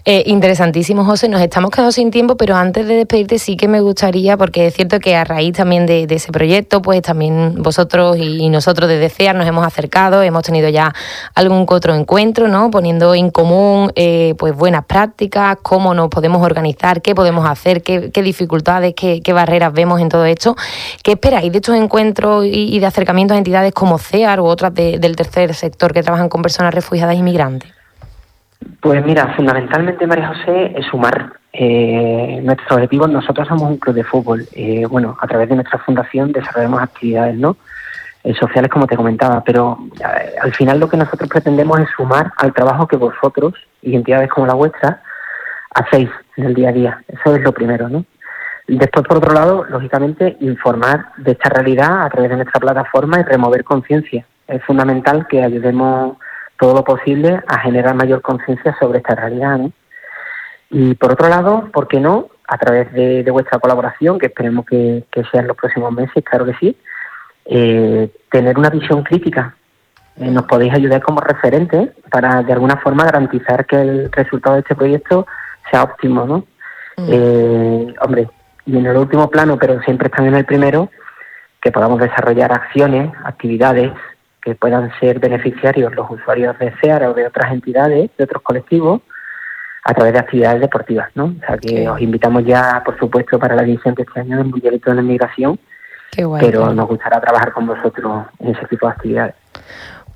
Eh, 0.06 0.24
interesantísimo, 0.28 1.04
José. 1.04 1.28
Nos 1.28 1.42
estamos 1.42 1.70
quedando 1.70 1.92
sin 1.92 2.12
tiempo, 2.12 2.38
pero 2.38 2.56
antes 2.56 2.88
de 2.88 2.96
despedirte 2.96 3.40
sí 3.40 3.58
que 3.58 3.68
me 3.68 3.82
gustaría, 3.82 4.38
porque 4.38 4.68
es 4.68 4.74
cierto 4.74 5.00
que 5.02 5.18
a 5.18 5.26
raíz 5.26 5.54
también 5.58 5.86
de, 5.86 6.08
ese 6.10 6.32
proyecto, 6.32 6.82
pues 6.82 7.02
también 7.02 7.62
vosotros 7.62 8.16
y 8.18 8.48
nosotros 8.48 8.88
desde 8.88 9.10
CEAR 9.10 9.36
nos 9.36 9.46
hemos 9.46 9.68
acercado, 9.68 10.24
hemos 10.24 10.44
tenido 10.44 10.70
ya 10.70 10.96
algún 11.36 11.66
otro 11.68 11.94
encuentro, 11.94 12.48
¿no? 12.48 12.72
Poniendo 12.72 13.14
en 13.14 13.32
común 13.32 13.92
eh, 13.96 14.34
pues 14.38 14.56
buenas 14.56 14.86
prácticas, 14.86 15.58
cómo 15.62 15.94
nos 15.94 16.08
podemos 16.08 16.42
organizar, 16.42 17.02
qué 17.02 17.14
podemos 17.14 17.46
hacer, 17.50 17.84
qué, 17.84 18.12
qué 18.12 18.22
dificultades, 18.22 18.94
qué, 18.96 19.20
qué 19.22 19.34
barreras 19.34 19.74
vemos 19.74 20.00
en 20.00 20.08
todo 20.08 20.24
esto. 20.24 20.56
¿Qué 21.04 21.12
esperáis 21.12 21.52
de 21.52 21.58
estos 21.58 21.76
encuentros 21.76 22.46
y, 22.46 22.74
y 22.74 22.80
de 22.80 22.86
acercamientos 22.86 23.36
a 23.36 23.40
entidades 23.40 23.74
como 23.74 23.98
CEAR 23.98 24.40
u 24.40 24.46
otras 24.46 24.74
de- 24.74 25.00
del 25.00 25.18
tercer 25.18 25.54
sector 25.54 25.92
que 25.92 26.02
trabajan 26.02 26.30
con 26.30 26.42
personas 26.42 26.74
refugiadas 26.74 27.16
e 27.16 27.20
inmigrantes? 27.20 27.81
Pues 28.80 29.06
mira, 29.06 29.34
fundamentalmente, 29.36 30.08
María 30.08 30.30
José, 30.30 30.74
es 30.76 30.86
sumar. 30.88 31.34
Eh, 31.54 32.40
nuestro 32.44 32.76
objetivo, 32.76 33.08
nosotros 33.08 33.48
somos 33.48 33.70
un 33.70 33.78
club 33.78 33.96
de 33.96 34.04
fútbol. 34.04 34.48
Eh, 34.54 34.86
bueno, 34.90 35.18
a 35.20 35.28
través 35.28 35.50
de 35.50 35.56
nuestra 35.56 35.80
fundación 35.80 36.32
desarrollamos 36.32 36.82
actividades 36.82 37.36
¿no? 37.36 37.58
Eh, 38.24 38.34
sociales, 38.36 38.70
como 38.70 38.86
te 38.86 38.96
comentaba, 38.96 39.44
pero 39.44 39.80
eh, 40.00 40.36
al 40.40 40.54
final 40.54 40.80
lo 40.80 40.88
que 40.88 40.98
nosotros 40.98 41.28
pretendemos 41.28 41.80
es 41.80 41.90
sumar 41.96 42.32
al 42.38 42.54
trabajo 42.54 42.88
que 42.88 42.96
vosotros 42.96 43.56
y 43.82 43.96
entidades 43.96 44.30
como 44.30 44.46
la 44.46 44.54
vuestra 44.54 45.02
hacéis 45.74 46.10
en 46.38 46.46
el 46.46 46.54
día 46.54 46.70
a 46.70 46.74
día. 46.74 47.04
Eso 47.08 47.36
es 47.36 47.42
lo 47.42 47.52
primero, 47.52 47.90
¿no? 47.90 48.06
Después, 48.68 49.06
por 49.08 49.18
otro 49.18 49.34
lado, 49.34 49.66
lógicamente, 49.66 50.38
informar 50.40 51.14
de 51.18 51.32
esta 51.32 51.50
realidad 51.50 52.04
a 52.04 52.10
través 52.10 52.30
de 52.30 52.38
nuestra 52.38 52.60
plataforma 52.60 53.20
y 53.20 53.24
remover 53.24 53.64
conciencia. 53.64 54.26
Es 54.48 54.64
fundamental 54.64 55.28
que 55.28 55.44
ayudemos 55.44 56.18
todo 56.62 56.76
lo 56.76 56.84
posible 56.84 57.42
a 57.48 57.58
generar 57.62 57.96
mayor 57.96 58.22
conciencia 58.22 58.78
sobre 58.80 59.00
esta 59.00 59.16
realidad. 59.16 59.58
¿no? 59.58 59.72
Y 60.70 60.94
por 60.94 61.14
otro 61.14 61.28
lado, 61.28 61.70
¿por 61.74 61.88
qué 61.88 62.00
no? 62.00 62.28
A 62.48 62.60
través 62.60 62.94
de, 62.94 63.24
de 63.24 63.32
vuestra 63.32 63.58
colaboración, 63.58 64.20
que 64.20 64.28
esperemos 64.28 64.68
que, 64.68 65.04
que 65.12 65.24
sea 65.24 65.42
en 65.42 65.48
los 65.48 65.58
próximos 65.58 65.92
meses, 65.92 66.24
claro 66.24 66.46
que 66.46 66.54
sí, 66.60 66.78
eh, 67.46 68.12
tener 68.30 68.60
una 68.60 68.70
visión 68.70 69.02
crítica. 69.02 69.56
Eh, 70.18 70.30
nos 70.30 70.44
podéis 70.44 70.74
ayudar 70.74 71.02
como 71.02 71.20
referentes 71.20 71.90
para 72.12 72.44
de 72.44 72.54
alguna 72.54 72.78
forma 72.78 73.06
garantizar 73.06 73.66
que 73.66 73.82
el 73.82 74.12
resultado 74.12 74.56
de 74.56 74.62
este 74.62 74.76
proyecto 74.76 75.26
sea 75.72 75.82
óptimo, 75.82 76.26
¿no? 76.28 76.46
Eh, 77.08 77.94
hombre, 78.02 78.30
y 78.68 78.78
en 78.78 78.86
el 78.86 78.98
último 78.98 79.32
plano, 79.32 79.58
pero 79.58 79.82
siempre 79.82 80.10
están 80.10 80.28
en 80.28 80.36
el 80.36 80.46
primero, 80.46 80.92
que 81.60 81.72
podamos 81.72 82.00
desarrollar 82.00 82.52
acciones, 82.54 83.12
actividades 83.24 83.92
que 84.42 84.56
puedan 84.56 84.92
ser 85.00 85.20
beneficiarios 85.20 85.94
los 85.96 86.10
usuarios 86.10 86.58
de 86.60 86.74
CEAR 86.82 87.04
o 87.04 87.14
de 87.14 87.28
otras 87.28 87.52
entidades, 87.52 88.10
de 88.18 88.24
otros 88.24 88.42
colectivos, 88.42 89.02
a 89.84 89.94
través 89.94 90.14
de 90.14 90.20
actividades 90.20 90.62
deportivas, 90.62 91.10
¿no? 91.16 91.36
O 91.42 91.46
sea 91.46 91.58
que 91.58 91.90
os 91.90 92.00
invitamos 92.02 92.46
ya, 92.46 92.82
por 92.86 92.98
supuesto, 93.00 93.40
para 93.40 93.56
la 93.56 93.64
edición 93.64 93.96
de 93.96 94.04
este 94.04 94.20
año 94.20 94.38
del 94.38 94.48
Mundialito 94.48 94.90
de 94.90 94.96
la 94.96 95.02
Inmigración, 95.02 95.60
Qué 96.12 96.24
guay. 96.24 96.46
pero 96.46 96.74
nos 96.74 96.88
gustará 96.88 97.20
trabajar 97.20 97.52
con 97.52 97.66
vosotros 97.68 98.26
en 98.40 98.56
ese 98.56 98.66
tipo 98.68 98.86
de 98.88 98.94
actividades. 98.94 99.36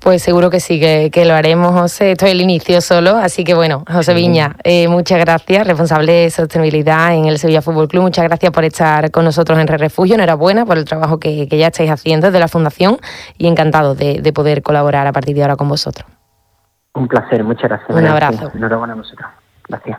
Pues 0.06 0.22
seguro 0.22 0.50
que 0.50 0.60
sí, 0.60 0.78
que, 0.78 1.10
que 1.12 1.24
lo 1.24 1.34
haremos, 1.34 1.72
José. 1.72 2.12
Esto 2.12 2.26
es 2.26 2.30
el 2.30 2.40
inicio 2.40 2.80
solo, 2.80 3.16
así 3.16 3.42
que 3.42 3.54
bueno, 3.54 3.82
José 3.90 4.14
Viña, 4.14 4.54
eh, 4.62 4.86
muchas 4.86 5.18
gracias, 5.18 5.66
responsable 5.66 6.12
de 6.12 6.30
sostenibilidad 6.30 7.12
en 7.12 7.24
el 7.24 7.40
Sevilla 7.40 7.60
Fútbol 7.60 7.88
Club. 7.88 8.02
Muchas 8.02 8.24
gracias 8.24 8.52
por 8.52 8.62
estar 8.62 9.10
con 9.10 9.24
nosotros 9.24 9.58
en 9.58 9.66
Re 9.66 9.78
Refugio. 9.78 10.14
Enhorabuena 10.14 10.64
por 10.64 10.78
el 10.78 10.84
trabajo 10.84 11.18
que, 11.18 11.48
que 11.48 11.58
ya 11.58 11.66
estáis 11.66 11.90
haciendo 11.90 12.28
desde 12.28 12.38
la 12.38 12.46
Fundación 12.46 12.98
y 13.36 13.48
encantado 13.48 13.96
de, 13.96 14.20
de 14.22 14.32
poder 14.32 14.62
colaborar 14.62 15.08
a 15.08 15.12
partir 15.12 15.34
de 15.34 15.42
ahora 15.42 15.56
con 15.56 15.68
vosotros. 15.68 16.08
Un 16.94 17.08
placer, 17.08 17.42
muchas 17.42 17.68
gracias. 17.68 17.90
Un 17.90 18.06
abrazo. 18.06 18.52
Enhorabuena 18.54 18.92
a 18.92 18.96
vosotros. 18.98 19.28
Gracias. 19.68 19.98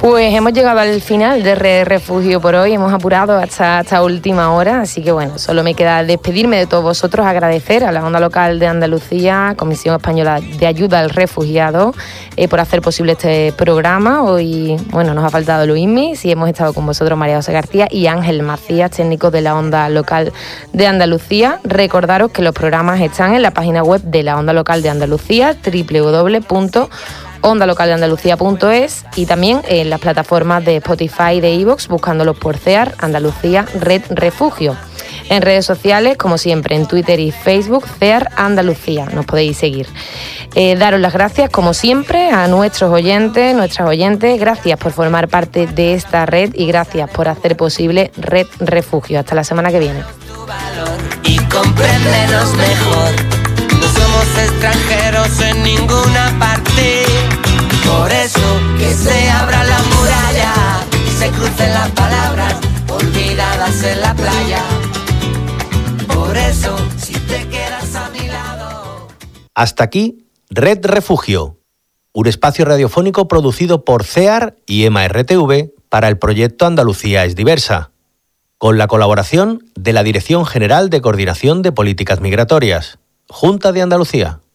Pues 0.00 0.34
hemos 0.34 0.54
llegado 0.54 0.80
al 0.80 1.02
final 1.02 1.42
de 1.42 1.54
Re 1.54 1.84
Refugio 1.84 2.40
por 2.40 2.54
hoy, 2.54 2.72
hemos 2.72 2.90
apurado 2.90 3.36
hasta 3.36 3.80
esta 3.80 4.02
última 4.02 4.50
hora, 4.54 4.80
así 4.80 5.02
que 5.02 5.12
bueno, 5.12 5.38
solo 5.38 5.62
me 5.62 5.74
queda 5.74 6.02
despedirme 6.04 6.56
de 6.56 6.66
todos 6.66 6.82
vosotros, 6.82 7.26
agradecer 7.26 7.84
a 7.84 7.92
la 7.92 8.02
Onda 8.02 8.18
Local 8.18 8.58
de 8.58 8.66
Andalucía, 8.66 9.52
Comisión 9.58 9.94
Española 9.96 10.40
de 10.40 10.66
Ayuda 10.66 11.00
al 11.00 11.10
Refugiado, 11.10 11.92
eh, 12.36 12.48
por 12.48 12.60
hacer 12.60 12.80
posible 12.80 13.12
este 13.12 13.52
programa. 13.52 14.22
Hoy, 14.22 14.78
bueno, 14.90 15.12
nos 15.12 15.22
ha 15.22 15.28
faltado 15.28 15.66
Luismi, 15.66 16.16
sí 16.16 16.30
hemos 16.30 16.48
estado 16.48 16.72
con 16.72 16.86
vosotros 16.86 17.18
María 17.18 17.36
José 17.36 17.52
García 17.52 17.86
y 17.90 18.06
Ángel 18.06 18.42
Macías, 18.42 18.92
técnicos 18.92 19.30
de 19.32 19.42
la 19.42 19.54
Onda 19.54 19.90
Local 19.90 20.32
de 20.72 20.86
Andalucía. 20.86 21.60
Recordaros 21.62 22.30
que 22.30 22.40
los 22.40 22.54
programas 22.54 23.02
están 23.02 23.34
en 23.34 23.42
la 23.42 23.50
página 23.50 23.82
web 23.82 24.00
de 24.00 24.22
la 24.22 24.38
Onda 24.38 24.54
Local 24.54 24.80
de 24.80 24.88
Andalucía, 24.88 25.58
www 25.62 26.88
ondalocaldeandalucía.es 27.42 29.04
y 29.16 29.26
también 29.26 29.62
en 29.68 29.90
las 29.90 30.00
plataformas 30.00 30.64
de 30.64 30.76
Spotify 30.76 31.34
y 31.34 31.40
de 31.40 31.54
iVoox 31.54 31.88
buscándolos 31.88 32.38
por 32.38 32.56
CEAR 32.56 32.94
Andalucía 32.98 33.66
Red 33.74 34.02
Refugio. 34.10 34.76
En 35.28 35.42
redes 35.42 35.64
sociales, 35.64 36.16
como 36.16 36.38
siempre, 36.38 36.74
en 36.74 36.86
Twitter 36.86 37.20
y 37.20 37.30
Facebook, 37.30 37.86
CEAR 37.86 38.30
Andalucía. 38.36 39.06
Nos 39.06 39.26
podéis 39.26 39.58
seguir. 39.58 39.86
Eh, 40.54 40.74
daros 40.74 41.00
las 41.00 41.12
gracias, 41.12 41.50
como 41.50 41.72
siempre, 41.72 42.30
a 42.30 42.48
nuestros 42.48 42.92
oyentes, 42.92 43.54
nuestras 43.54 43.88
oyentes. 43.88 44.40
Gracias 44.40 44.78
por 44.78 44.92
formar 44.92 45.28
parte 45.28 45.68
de 45.68 45.94
esta 45.94 46.26
red 46.26 46.52
y 46.54 46.66
gracias 46.66 47.08
por 47.10 47.28
hacer 47.28 47.56
posible 47.56 48.10
Red 48.16 48.48
Refugio. 48.58 49.20
Hasta 49.20 49.36
la 49.36 49.44
semana 49.44 49.70
que 49.70 49.78
viene. 49.78 50.02
Extranjeros 54.22 55.40
en 55.40 55.62
ninguna 55.62 56.36
parte. 56.38 57.04
Por 57.86 58.12
eso 58.12 58.60
que 58.78 58.92
se 58.92 59.30
abra 59.30 59.64
la 59.64 59.78
muralla 59.82 60.54
se 61.18 61.30
crucen 61.30 61.72
las 61.72 61.90
palabras 61.90 62.56
olvidadas 62.88 63.82
en 63.82 64.00
la 64.00 64.14
playa. 64.14 64.62
Por 66.06 66.36
eso, 66.36 66.76
si 66.98 67.14
te 67.14 67.48
quedas 67.48 67.94
a 67.94 68.10
mi 68.10 68.28
lado. 68.28 69.08
Hasta 69.54 69.84
aquí, 69.84 70.26
Red 70.50 70.84
Refugio, 70.84 71.58
un 72.12 72.26
espacio 72.26 72.64
radiofónico 72.64 73.26
producido 73.26 73.84
por 73.84 74.04
CEAR 74.04 74.56
y 74.66 74.84
EMA 74.84 75.08
RTV 75.08 75.72
para 75.88 76.08
el 76.08 76.18
proyecto 76.18 76.66
Andalucía 76.66 77.24
es 77.24 77.36
diversa, 77.36 77.90
con 78.58 78.78
la 78.78 78.86
colaboración 78.86 79.64
de 79.74 79.92
la 79.92 80.02
Dirección 80.02 80.46
General 80.46 80.90
de 80.90 81.00
Coordinación 81.00 81.62
de 81.62 81.72
Políticas 81.72 82.20
Migratorias, 82.20 82.99
Junta 83.30 83.70
de 83.72 83.80
Andalucía. 83.80 84.40